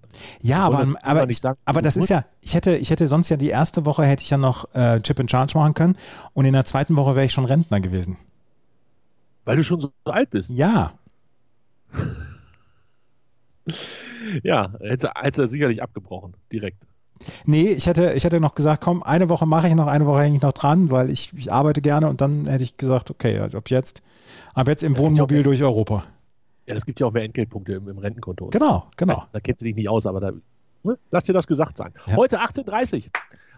Ja, 0.41 0.59
aber, 0.59 0.87
aber, 1.03 1.29
ich, 1.29 1.39
sagen, 1.39 1.57
aber 1.65 1.81
das 1.81 1.95
ist 1.97 2.09
ja, 2.09 2.25
ich 2.41 2.53
hätte, 2.53 2.75
ich 2.75 2.89
hätte 2.89 3.07
sonst 3.07 3.29
ja 3.29 3.37
die 3.37 3.49
erste 3.49 3.85
Woche 3.85 4.03
hätte 4.03 4.23
ich 4.23 4.29
ja 4.29 4.37
noch 4.37 4.73
äh, 4.73 4.99
Chip 5.01 5.19
and 5.19 5.31
Charge 5.31 5.57
machen 5.57 5.73
können 5.73 5.95
und 6.33 6.45
in 6.45 6.53
der 6.53 6.65
zweiten 6.65 6.95
Woche 6.95 7.15
wäre 7.15 7.25
ich 7.25 7.31
schon 7.31 7.45
Rentner 7.45 7.79
gewesen. 7.79 8.17
Weil 9.45 9.57
du 9.57 9.63
schon 9.63 9.81
so 9.81 9.91
alt 10.05 10.29
bist? 10.29 10.49
Ja. 10.49 10.93
ja, 14.43 14.73
hätte, 14.79 15.11
hätte 15.15 15.43
er 15.43 15.47
sicherlich 15.47 15.81
abgebrochen, 15.81 16.35
direkt. 16.51 16.77
Nee, 17.45 17.69
ich 17.69 17.85
hätte, 17.85 18.13
ich 18.13 18.23
hätte 18.23 18.39
noch 18.39 18.55
gesagt, 18.55 18.83
komm, 18.83 19.03
eine 19.03 19.29
Woche 19.29 19.45
mache 19.45 19.67
ich 19.67 19.75
noch, 19.75 19.87
eine 19.87 20.05
Woche 20.05 20.21
hänge 20.21 20.37
ich 20.37 20.41
noch 20.41 20.53
dran, 20.53 20.89
weil 20.89 21.09
ich, 21.09 21.31
ich 21.37 21.51
arbeite 21.51 21.81
gerne 21.81 22.09
und 22.09 22.21
dann 22.21 22.47
hätte 22.47 22.63
ich 22.63 22.77
gesagt, 22.77 23.11
okay, 23.11 23.39
ab 23.39 23.69
jetzt, 23.69 24.01
ab 24.53 24.67
jetzt 24.67 24.83
im 24.83 24.93
das 24.93 25.03
Wohnmobil 25.03 25.43
durch 25.43 25.61
Europa. 25.61 26.03
Ja, 26.65 26.75
das 26.75 26.85
gibt 26.85 26.99
ja 26.99 27.07
auch 27.07 27.11
mehr 27.11 27.23
Entgeltpunkte 27.23 27.73
im, 27.73 27.87
im 27.87 27.97
Rentenkonto. 27.97 28.47
Genau, 28.47 28.87
genau. 28.97 29.13
Das, 29.13 29.27
da 29.31 29.39
kennst 29.39 29.61
du 29.61 29.65
dich 29.65 29.75
nicht 29.75 29.89
aus, 29.89 30.05
aber 30.05 30.19
da, 30.19 30.31
ne? 30.83 30.97
lass 31.09 31.23
dir 31.23 31.33
das 31.33 31.47
gesagt 31.47 31.77
sein. 31.77 31.93
Ja. 32.05 32.15
Heute 32.15 32.39
18.30 32.39 33.09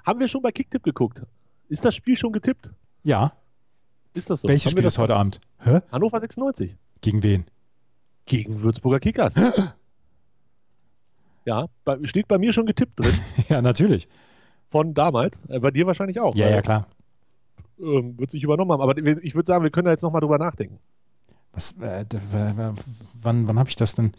Haben 0.05 0.19
wir 0.19 0.27
schon 0.27 0.41
bei 0.41 0.51
Kicktipp 0.51 0.83
geguckt? 0.83 1.21
Ist 1.69 1.85
das 1.85 1.95
Spiel 1.95 2.15
schon 2.15 2.31
getippt? 2.31 2.69
Ja. 3.03 3.33
Ist 4.13 4.29
das 4.29 4.41
so? 4.41 4.47
Welches 4.47 4.71
Spiel 4.71 4.85
ist 4.85 4.97
heute 4.97 5.15
Abend? 5.15 5.41
Hä? 5.59 5.81
Hannover 5.91 6.19
96. 6.19 6.77
Gegen 7.01 7.23
wen? 7.23 7.45
Gegen 8.25 8.61
Würzburger 8.61 8.99
Kickers. 8.99 9.35
ja, 11.45 11.67
bei, 11.83 11.97
steht 12.03 12.27
bei 12.27 12.37
mir 12.37 12.53
schon 12.53 12.65
getippt 12.65 12.99
drin. 12.99 13.13
ja, 13.49 13.61
natürlich. 13.61 14.07
von 14.69 14.93
damals. 14.93 15.43
Äh, 15.49 15.59
bei 15.59 15.71
dir 15.71 15.87
wahrscheinlich 15.87 16.19
auch. 16.19 16.35
Ja, 16.35 16.49
ja, 16.49 16.61
klar. 16.61 16.87
Ähm, 17.79 18.17
wird 18.17 18.31
sich 18.31 18.43
übernommen 18.43 18.71
haben. 18.71 18.81
Aber 18.81 18.97
ich 18.97 19.35
würde 19.35 19.47
sagen, 19.47 19.63
wir 19.63 19.71
können 19.71 19.85
da 19.85 19.91
jetzt 19.91 20.03
nochmal 20.03 20.21
drüber 20.21 20.37
nachdenken. 20.37 20.79
Was, 21.53 21.73
äh, 21.79 22.05
wann 23.21 23.47
wann 23.47 23.59
habe 23.59 23.69
ich 23.69 23.75
das 23.75 23.95
denn? 23.95 24.11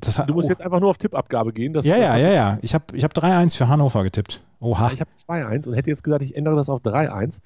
Das, 0.00 0.18
hat- 0.18 0.28
Du 0.28 0.34
musst 0.34 0.46
oh. 0.46 0.50
jetzt 0.50 0.60
einfach 0.62 0.80
nur 0.80 0.90
auf 0.90 0.98
Tippabgabe 0.98 1.52
gehen. 1.52 1.72
Das, 1.72 1.84
ja, 1.86 1.96
ja, 1.96 2.16
ja, 2.16 2.30
ja. 2.32 2.58
Ich 2.62 2.74
habe 2.74 2.96
ich 2.96 3.04
hab 3.04 3.12
3-1 3.12 3.56
für 3.56 3.68
Hannover 3.68 4.02
getippt. 4.04 4.42
Oha. 4.60 4.90
Ich 4.92 5.00
habe 5.00 5.10
2-1 5.28 5.68
und 5.68 5.74
hätte 5.74 5.88
jetzt 5.90 6.02
gesagt, 6.04 6.22
ich 6.22 6.36
ändere 6.36 6.56
das 6.56 6.68
auf 6.68 6.82
3-1. 6.82 7.40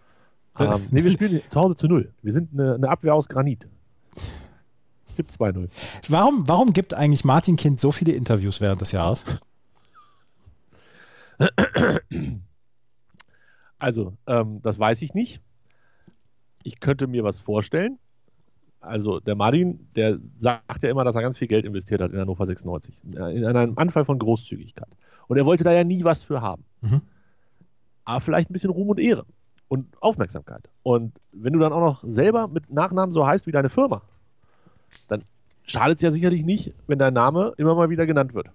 Da- 0.56 0.76
Ähm, 0.76 0.86
nee, 0.90 1.02
wir 1.04 1.10
spielen 1.10 1.42
zu 1.48 1.60
Hause 1.60 1.74
zu 1.76 1.88
0. 1.88 2.12
Wir 2.22 2.32
sind 2.32 2.50
eine, 2.52 2.74
eine 2.74 2.88
Abwehr 2.88 3.14
aus 3.14 3.28
Granit. 3.28 3.66
Tipp 5.16 5.28
2-0. 5.28 5.68
Warum, 6.08 6.48
warum 6.48 6.72
gibt 6.72 6.92
eigentlich 6.94 7.24
Martin 7.24 7.56
Kind 7.56 7.78
so 7.80 7.92
viele 7.92 8.12
Interviews 8.12 8.60
während 8.60 8.80
des 8.80 8.90
Jahres? 8.92 9.24
Also, 13.78 14.14
ähm, 14.26 14.60
das 14.62 14.78
weiß 14.78 15.02
ich 15.02 15.14
nicht. 15.14 15.40
Ich 16.62 16.80
könnte 16.80 17.06
mir 17.06 17.24
was 17.24 17.38
vorstellen. 17.38 17.98
Also, 18.84 19.20
der 19.20 19.34
Martin, 19.34 19.88
der 19.96 20.18
sagt 20.40 20.82
ja 20.82 20.90
immer, 20.90 21.04
dass 21.04 21.16
er 21.16 21.22
ganz 21.22 21.38
viel 21.38 21.48
Geld 21.48 21.64
investiert 21.64 22.00
hat 22.00 22.12
in 22.12 22.18
Hannover 22.18 22.46
96. 22.46 22.94
In 23.04 23.44
einem 23.44 23.78
Anfall 23.78 24.04
von 24.04 24.18
Großzügigkeit. 24.18 24.88
Und 25.26 25.36
er 25.36 25.46
wollte 25.46 25.64
da 25.64 25.72
ja 25.72 25.84
nie 25.84 26.04
was 26.04 26.22
für 26.22 26.42
haben. 26.42 26.64
Mhm. 26.82 27.00
Aber 28.04 28.20
vielleicht 28.20 28.50
ein 28.50 28.52
bisschen 28.52 28.70
Ruhm 28.70 28.90
und 28.90 29.00
Ehre 29.00 29.24
und 29.68 29.86
Aufmerksamkeit. 30.02 30.68
Und 30.82 31.12
wenn 31.36 31.52
du 31.52 31.58
dann 31.58 31.72
auch 31.72 31.80
noch 31.80 32.04
selber 32.04 32.48
mit 32.48 32.70
Nachnamen 32.70 33.12
so 33.12 33.26
heißt 33.26 33.46
wie 33.46 33.52
deine 33.52 33.70
Firma, 33.70 34.02
dann 35.08 35.22
schadet 35.64 35.96
es 35.98 36.02
ja 36.02 36.10
sicherlich 36.10 36.44
nicht, 36.44 36.74
wenn 36.86 36.98
dein 36.98 37.14
Name 37.14 37.54
immer 37.56 37.74
mal 37.74 37.88
wieder 37.88 38.06
genannt 38.06 38.34
wird. 38.34 38.48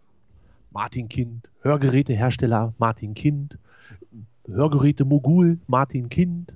Martin 0.72 1.10
Kind, 1.10 1.50
Hörgerätehersteller 1.62 2.74
Martin 2.78 3.16
Kind, 3.16 3.58
Hörgeräte 4.46 5.04
Mogul 5.06 5.60
Martin 5.66 6.10
Kind, 6.10 6.54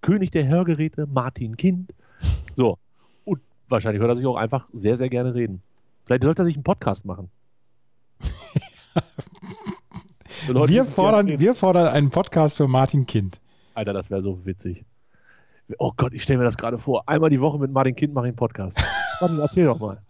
König 0.00 0.30
der 0.30 0.48
Hörgeräte 0.48 1.06
Martin 1.06 1.58
Kind. 1.58 1.92
So. 2.56 2.78
Wahrscheinlich 3.70 4.00
hört 4.00 4.10
er 4.10 4.16
sich 4.16 4.26
auch 4.26 4.36
einfach 4.36 4.66
sehr, 4.72 4.96
sehr 4.96 5.08
gerne 5.08 5.34
reden. 5.34 5.62
Vielleicht 6.04 6.24
sollte 6.24 6.42
er 6.42 6.46
sich 6.46 6.56
einen 6.56 6.64
Podcast 6.64 7.04
machen. 7.04 7.30
Wir 10.46 10.84
fordern, 10.86 11.38
wir 11.38 11.54
fordern 11.54 11.88
einen 11.88 12.10
Podcast 12.10 12.56
für 12.56 12.66
Martin 12.66 13.06
Kind. 13.06 13.40
Alter, 13.74 13.92
das 13.92 14.10
wäre 14.10 14.22
so 14.22 14.44
witzig. 14.46 14.84
Oh 15.78 15.92
Gott, 15.96 16.12
ich 16.14 16.22
stelle 16.22 16.38
mir 16.38 16.44
das 16.44 16.56
gerade 16.56 16.78
vor. 16.78 17.04
Einmal 17.06 17.30
die 17.30 17.40
Woche 17.40 17.58
mit 17.58 17.70
Martin 17.70 17.94
Kind 17.94 18.14
mache 18.14 18.26
ich 18.26 18.30
einen 18.30 18.36
Podcast. 18.36 18.82
Martin, 19.20 19.38
erzähl 19.38 19.66
doch 19.66 19.78
mal. 19.78 20.02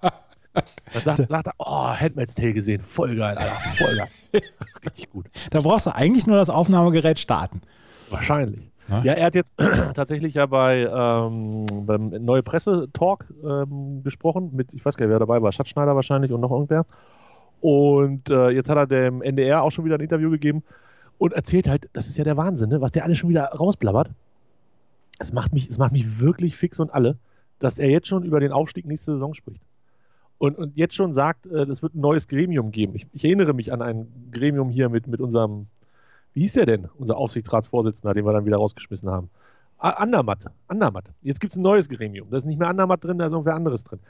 Dann 0.52 1.02
sagt, 1.02 1.28
sagt 1.28 1.46
er, 1.48 1.54
oh, 1.58 1.88
Handmaid's 1.88 2.34
Tale 2.34 2.52
gesehen. 2.52 2.80
Voll 2.80 3.16
geil, 3.16 3.36
Alter. 3.36 3.50
Voll 3.50 3.96
geil. 3.96 4.08
Richtig 4.84 5.10
gut. 5.10 5.26
Da 5.50 5.60
brauchst 5.60 5.86
du 5.86 5.94
eigentlich 5.94 6.26
nur 6.26 6.36
das 6.36 6.48
Aufnahmegerät 6.48 7.18
starten. 7.18 7.60
Wahrscheinlich. 8.08 8.69
Ja. 8.90 9.02
Ja, 9.02 9.12
er 9.14 9.26
hat 9.26 9.34
jetzt 9.34 9.52
tatsächlich 9.94 10.34
ja 10.34 10.46
bei 10.46 10.80
ähm, 10.80 11.64
beim 11.86 12.08
Neue 12.24 12.42
Presse-Talk 12.42 13.26
ähm, 13.44 14.02
gesprochen 14.02 14.50
mit, 14.52 14.68
ich 14.72 14.84
weiß 14.84 14.96
gar 14.96 15.06
nicht, 15.06 15.12
wer 15.12 15.18
dabei 15.20 15.40
war, 15.40 15.52
Schatzschneider 15.52 15.94
wahrscheinlich 15.94 16.32
und 16.32 16.40
noch 16.40 16.50
irgendwer. 16.50 16.84
Und 17.60 18.30
äh, 18.30 18.50
jetzt 18.50 18.68
hat 18.68 18.78
er 18.78 18.86
dem 18.86 19.22
NDR 19.22 19.62
auch 19.62 19.70
schon 19.70 19.84
wieder 19.84 19.96
ein 19.96 20.00
Interview 20.00 20.30
gegeben 20.30 20.62
und 21.18 21.34
erzählt 21.34 21.68
halt, 21.68 21.88
das 21.92 22.08
ist 22.08 22.16
ja 22.16 22.24
der 22.24 22.36
Wahnsinn, 22.36 22.70
ne? 22.70 22.80
was 22.80 22.92
der 22.92 23.04
alles 23.04 23.18
schon 23.18 23.28
wieder 23.28 23.44
rausblabbert. 23.44 24.10
Es 25.18 25.32
macht 25.32 25.52
mich, 25.52 25.68
es 25.68 25.76
macht 25.76 25.92
mich 25.92 26.20
wirklich 26.20 26.56
fix 26.56 26.80
und 26.80 26.92
alle, 26.92 27.18
dass 27.58 27.78
er 27.78 27.90
jetzt 27.90 28.08
schon 28.08 28.24
über 28.24 28.40
den 28.40 28.52
Aufstieg 28.52 28.86
nächste 28.86 29.12
Saison 29.12 29.34
spricht. 29.34 29.62
Und, 30.38 30.56
und 30.56 30.78
jetzt 30.78 30.94
schon 30.94 31.12
sagt, 31.12 31.44
äh, 31.44 31.64
es 31.64 31.82
wird 31.82 31.94
ein 31.94 32.00
neues 32.00 32.26
Gremium 32.26 32.70
geben. 32.70 32.94
Ich, 32.94 33.06
ich 33.12 33.24
erinnere 33.26 33.52
mich 33.52 33.70
an 33.70 33.82
ein 33.82 34.06
Gremium 34.32 34.70
hier 34.70 34.88
mit, 34.88 35.06
mit 35.06 35.20
unserem, 35.20 35.66
wie 36.34 36.42
hieß 36.42 36.54
der 36.54 36.66
denn, 36.66 36.88
unser 36.96 37.16
Aufsichtsratsvorsitzender, 37.16 38.14
den 38.14 38.24
wir 38.24 38.32
dann 38.32 38.46
wieder 38.46 38.56
rausgeschmissen 38.56 39.10
haben. 39.10 39.30
Andermatt, 39.78 40.44
Andermatt. 40.68 41.06
Jetzt 41.22 41.40
gibt 41.40 41.52
es 41.52 41.56
ein 41.56 41.62
neues 41.62 41.88
Gremium. 41.88 42.28
Da 42.30 42.36
ist 42.36 42.44
nicht 42.44 42.58
mehr 42.58 42.68
Andermatt 42.68 43.02
drin, 43.02 43.18
da 43.18 43.26
ist 43.26 43.32
irgendwer 43.32 43.54
anderes 43.54 43.82
drin. 43.84 44.00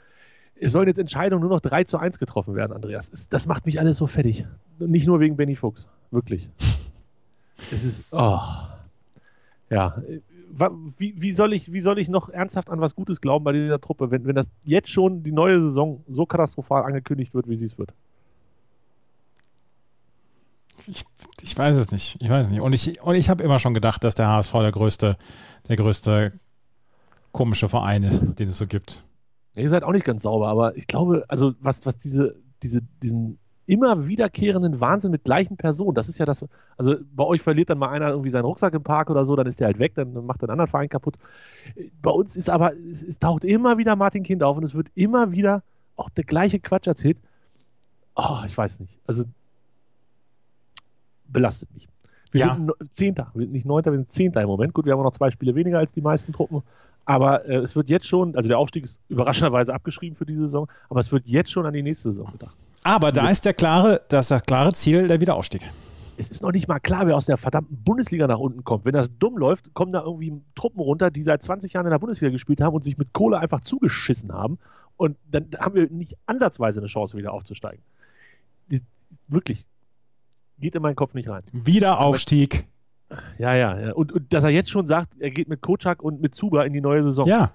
Es 0.55 0.73
sollen 0.73 0.87
jetzt 0.87 0.99
Entscheidungen 0.99 1.41
nur 1.41 1.49
noch 1.49 1.61
3 1.61 1.85
zu 1.85 1.97
1 1.97 2.19
getroffen 2.19 2.55
werden, 2.55 2.73
Andreas. 2.73 3.09
Es, 3.11 3.29
das 3.29 3.47
macht 3.47 3.65
mich 3.65 3.79
alles 3.79 3.97
so 3.97 4.05
fertig. 4.05 4.45
Und 4.79 4.91
nicht 4.91 5.07
nur 5.07 5.19
wegen 5.19 5.37
Benny 5.37 5.55
Fuchs. 5.55 5.87
Wirklich. 6.11 6.49
Es 7.71 7.83
ist, 7.83 8.05
oh. 8.11 8.39
Ja. 9.69 10.01
Wie, 10.97 11.13
wie, 11.15 11.31
soll 11.31 11.53
ich, 11.53 11.71
wie 11.71 11.81
soll 11.81 11.99
ich 11.99 12.09
noch 12.09 12.27
ernsthaft 12.27 12.71
an 12.71 12.81
was 12.81 12.95
Gutes 12.95 13.21
glauben 13.21 13.45
bei 13.45 13.53
dieser 13.53 13.79
Truppe, 13.79 14.09
wenn, 14.09 14.25
wenn 14.25 14.35
das 14.35 14.47
jetzt 14.63 14.89
schon 14.89 15.21
die 15.21 15.31
neue 15.31 15.61
Saison 15.61 16.03
so 16.09 16.25
katastrophal 16.25 16.83
angekündigt 16.83 17.35
wird, 17.35 17.47
wie 17.47 17.55
sie 17.55 17.65
es 17.65 17.77
wird? 17.77 17.93
Ich, 20.87 21.03
ich 21.41 21.57
weiß 21.57 21.75
es 21.75 21.91
nicht. 21.91 22.17
Ich 22.19 22.29
weiß 22.29 22.45
es 22.45 22.51
nicht. 22.51 22.61
Und 22.61 22.73
ich, 22.73 23.01
und 23.01 23.15
ich 23.15 23.29
habe 23.29 23.43
immer 23.43 23.59
schon 23.59 23.73
gedacht, 23.73 24.03
dass 24.03 24.15
der 24.15 24.27
HSV 24.27 24.53
der 24.53 24.71
größte, 24.71 25.17
der 25.67 25.75
größte 25.75 26.33
komische 27.31 27.69
Verein 27.69 28.03
ist, 28.03 28.21
den 28.21 28.47
es 28.47 28.57
so 28.57 28.67
gibt. 28.67 29.03
Ihr 29.55 29.69
seid 29.69 29.83
auch 29.83 29.91
nicht 29.91 30.05
ganz 30.05 30.23
sauber, 30.23 30.47
aber 30.47 30.77
ich 30.77 30.87
glaube, 30.87 31.25
also 31.27 31.53
was, 31.59 31.85
was 31.85 31.97
diese, 31.97 32.35
diese, 32.63 32.81
diesen 33.03 33.37
immer 33.65 34.07
wiederkehrenden 34.07 34.79
Wahnsinn 34.81 35.11
mit 35.11 35.23
gleichen 35.23 35.55
Personen, 35.55 35.93
das 35.93 36.09
ist 36.09 36.17
ja 36.17 36.25
das, 36.25 36.45
also 36.77 36.95
bei 37.13 37.23
euch 37.23 37.41
verliert 37.41 37.69
dann 37.69 37.77
mal 37.77 37.89
einer 37.89 38.09
irgendwie 38.09 38.29
seinen 38.29 38.45
Rucksack 38.45 38.73
im 38.73 38.83
Park 38.83 39.09
oder 39.09 39.23
so, 39.23 39.35
dann 39.35 39.47
ist 39.47 39.59
der 39.59 39.67
halt 39.67 39.79
weg, 39.79 39.93
dann 39.95 40.13
macht 40.25 40.41
er 40.41 40.49
einen 40.49 40.51
anderen 40.51 40.69
Verein 40.69 40.89
kaputt. 40.89 41.15
Bei 42.01 42.11
uns 42.11 42.35
ist 42.35 42.49
aber, 42.49 42.73
es, 42.75 43.03
es 43.03 43.19
taucht 43.19 43.43
immer 43.43 43.77
wieder 43.77 43.95
Martin 43.95 44.23
Kind 44.23 44.43
auf 44.43 44.57
und 44.57 44.63
es 44.63 44.73
wird 44.73 44.87
immer 44.95 45.31
wieder 45.31 45.63
auch 45.95 46.09
der 46.09 46.23
gleiche 46.23 46.59
Quatsch 46.59 46.87
erzählt. 46.87 47.17
Oh, 48.15 48.39
ich 48.45 48.57
weiß 48.57 48.79
nicht. 48.79 48.99
Also 49.05 49.23
belastet 51.31 51.73
mich. 51.73 51.87
Wir 52.31 52.41
Ja. 52.45 52.55
sind 52.55 52.71
Zehnter, 52.91 53.31
wir 53.33 53.41
sind 53.45 53.51
nicht 53.51 53.65
Neunter, 53.65 53.91
wir 53.91 53.97
sind 53.99 54.11
Zehnter 54.11 54.41
im 54.41 54.47
Moment. 54.47 54.73
Gut, 54.73 54.85
wir 54.85 54.93
haben 54.93 55.03
noch 55.03 55.11
zwei 55.11 55.31
Spiele 55.31 55.53
weniger 55.55 55.79
als 55.79 55.91
die 55.91 56.01
meisten 56.01 56.31
Truppen. 56.31 56.61
Aber 57.05 57.45
äh, 57.45 57.57
es 57.57 57.75
wird 57.75 57.89
jetzt 57.89 58.07
schon, 58.07 58.35
also 58.35 58.47
der 58.47 58.57
Aufstieg 58.59 58.83
ist 58.83 58.99
überraschenderweise 59.09 59.73
abgeschrieben 59.73 60.15
für 60.15 60.25
diese 60.25 60.41
Saison, 60.41 60.67
aber 60.89 60.99
es 60.99 61.11
wird 61.11 61.27
jetzt 61.27 61.51
schon 61.51 61.65
an 61.65 61.73
die 61.73 61.81
nächste 61.81 62.11
Saison 62.11 62.31
gedacht. 62.31 62.55
Aber 62.83 63.11
da 63.11 63.29
ist 63.29 63.43
der 63.45 63.53
klare, 63.53 64.01
das 64.09 64.25
ist 64.25 64.31
das 64.31 64.45
klare 64.45 64.73
Ziel 64.73 65.07
der 65.07 65.19
Wiederaufstieg. 65.19 65.61
Es 66.17 66.29
ist 66.29 66.41
noch 66.43 66.51
nicht 66.51 66.67
mal 66.67 66.79
klar, 66.79 67.07
wer 67.07 67.15
aus 67.15 67.25
der 67.25 67.37
verdammten 67.37 67.77
Bundesliga 67.83 68.27
nach 68.27 68.37
unten 68.37 68.63
kommt. 68.63 68.85
Wenn 68.85 68.93
das 68.93 69.09
dumm 69.17 69.37
läuft, 69.37 69.73
kommen 69.73 69.91
da 69.91 70.03
irgendwie 70.03 70.39
Truppen 70.55 70.79
runter, 70.79 71.09
die 71.09 71.23
seit 71.23 71.41
20 71.41 71.73
Jahren 71.73 71.85
in 71.87 71.91
der 71.91 71.99
Bundesliga 71.99 72.31
gespielt 72.31 72.61
haben 72.61 72.75
und 72.75 72.83
sich 72.83 72.97
mit 72.97 73.11
Kohle 73.13 73.39
einfach 73.39 73.61
zugeschissen 73.61 74.31
haben. 74.31 74.59
Und 74.97 75.17
dann 75.31 75.47
haben 75.59 75.73
wir 75.73 75.89
nicht 75.89 76.15
ansatzweise 76.27 76.79
eine 76.79 76.87
Chance, 76.87 77.17
wieder 77.17 77.33
aufzusteigen. 77.33 77.81
Die, 78.69 78.81
wirklich. 79.27 79.65
Geht 80.61 80.75
in 80.75 80.81
meinen 80.81 80.95
Kopf 80.95 81.13
nicht 81.13 81.27
rein. 81.27 81.43
Wiederaufstieg. 81.51 82.67
Ja, 83.37 83.53
ja, 83.55 83.79
ja. 83.79 83.93
Und, 83.93 84.11
und 84.11 84.31
dass 84.31 84.43
er 84.43 84.51
jetzt 84.51 84.69
schon 84.69 84.87
sagt, 84.87 85.09
er 85.19 85.31
geht 85.31 85.49
mit 85.49 85.61
Kocak 85.61 86.01
und 86.01 86.21
mit 86.21 86.33
Zuba 86.35 86.63
in 86.63 86.73
die 86.73 86.81
neue 86.81 87.03
Saison. 87.03 87.27
Ja. 87.27 87.51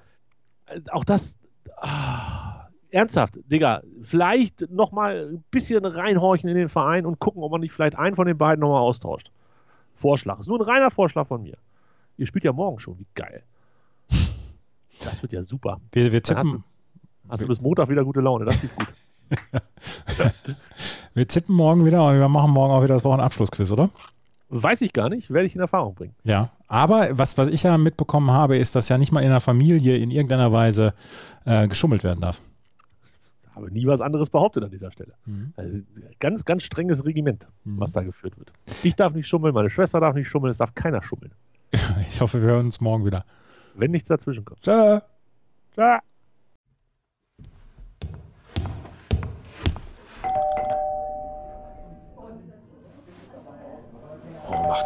Auch 0.91 1.05
das. 1.05 1.39
Ah, 1.77 2.69
ernsthaft, 2.91 3.39
Digga. 3.51 3.83
Vielleicht 4.03 4.71
nochmal 4.71 5.31
ein 5.33 5.45
bisschen 5.51 5.85
reinhorchen 5.85 6.49
in 6.49 6.57
den 6.57 6.69
Verein 6.69 7.07
und 7.07 7.19
gucken, 7.19 7.43
ob 7.43 7.53
man 7.53 7.61
nicht 7.61 7.73
vielleicht 7.73 7.97
einen 7.97 8.17
von 8.17 8.27
den 8.27 8.37
beiden 8.37 8.61
nochmal 8.61 8.83
austauscht. 8.83 9.31
Vorschlag. 9.95 10.39
Ist 10.41 10.49
nur 10.49 10.59
ein 10.59 10.65
reiner 10.65 10.91
Vorschlag 10.91 11.27
von 11.27 11.43
mir. 11.43 11.57
Ihr 12.19 12.27
spielt 12.27 12.45
ja 12.45 12.53
morgen 12.53 12.79
schon. 12.79 12.99
Wie 12.99 13.07
geil. 13.15 13.43
Das 15.05 15.21
wird 15.21 15.35
ja 15.35 15.43
super. 15.43 15.79
Wir, 15.93 16.11
wir, 16.11 16.23
Dann 16.23 16.39
hast 16.39 16.47
tippen, 16.47 16.65
Hast 17.29 17.43
du 17.43 17.49
bis 17.49 17.61
Montag 17.61 17.91
wieder 17.91 18.03
gute 18.03 18.23
Laune. 18.23 18.47
Das 18.47 18.59
geht 18.59 18.75
gut. 18.75 18.89
wir 21.15 21.27
tippen 21.29 21.55
morgen 21.55 21.85
wieder 21.85 22.07
und 22.07 22.19
wir 22.19 22.29
machen 22.29 22.51
morgen 22.53 22.73
auch 22.73 22.83
wieder 22.83 22.95
das 22.95 23.05
Wochenabschlussquiz, 23.05 23.71
oder? 23.71 23.91
Weiß 24.49 24.81
ich 24.83 24.93
gar 24.93 25.09
nicht. 25.09 25.31
Werde 25.33 25.47
ich 25.47 25.55
in 25.55 25.61
Erfahrung 25.61 25.95
bringen. 25.95 26.15
Ja. 26.25 26.51
Aber 26.69 27.09
was, 27.19 27.37
was 27.37 27.49
ich 27.49 27.65
ja 27.65 27.77
mitbekommen 27.79 28.31
habe, 28.31 28.57
ist, 28.57 28.75
dass 28.77 28.89
ja 28.89 28.99
nicht 28.99 29.13
mal 29.13 29.23
in 29.23 29.31
der 29.31 29.41
Familie 29.41 29.97
in 29.97 30.11
irgendeiner 30.11 30.53
Weise 30.53 30.95
äh, 31.45 31.67
geschummelt 31.69 32.05
werden 32.05 32.21
darf. 32.21 32.41
Habe 33.55 33.71
nie 33.73 33.87
was 33.87 34.01
anderes 34.01 34.31
behauptet 34.31 34.63
an 34.65 34.71
dieser 34.71 34.93
Stelle. 34.93 35.15
Mhm. 35.25 35.53
Also, 35.57 35.81
ganz, 36.21 36.45
ganz 36.45 36.63
strenges 36.63 37.05
Regiment, 37.05 37.49
Mhm. 37.65 37.81
was 37.81 37.93
da 37.93 38.03
geführt 38.03 38.39
wird. 38.39 38.53
Ich 38.83 38.95
darf 38.95 39.15
nicht 39.15 39.27
schummeln, 39.27 39.55
meine 39.55 39.71
Schwester 39.71 39.99
darf 39.99 40.15
nicht 40.15 40.29
schummeln, 40.29 40.51
es 40.51 40.59
darf 40.59 40.75
keiner 40.75 41.03
schummeln. 41.03 41.33
Ich 42.11 42.21
hoffe, 42.21 42.41
wir 42.41 42.49
hören 42.49 42.67
uns 42.67 42.81
morgen 42.81 43.05
wieder. 43.05 43.25
Wenn 43.75 43.91
nichts 43.91 44.09
dazwischen 44.09 44.45
kommt. 44.45 44.61
Tschö. 44.63 45.01
Ciao. 45.75 45.99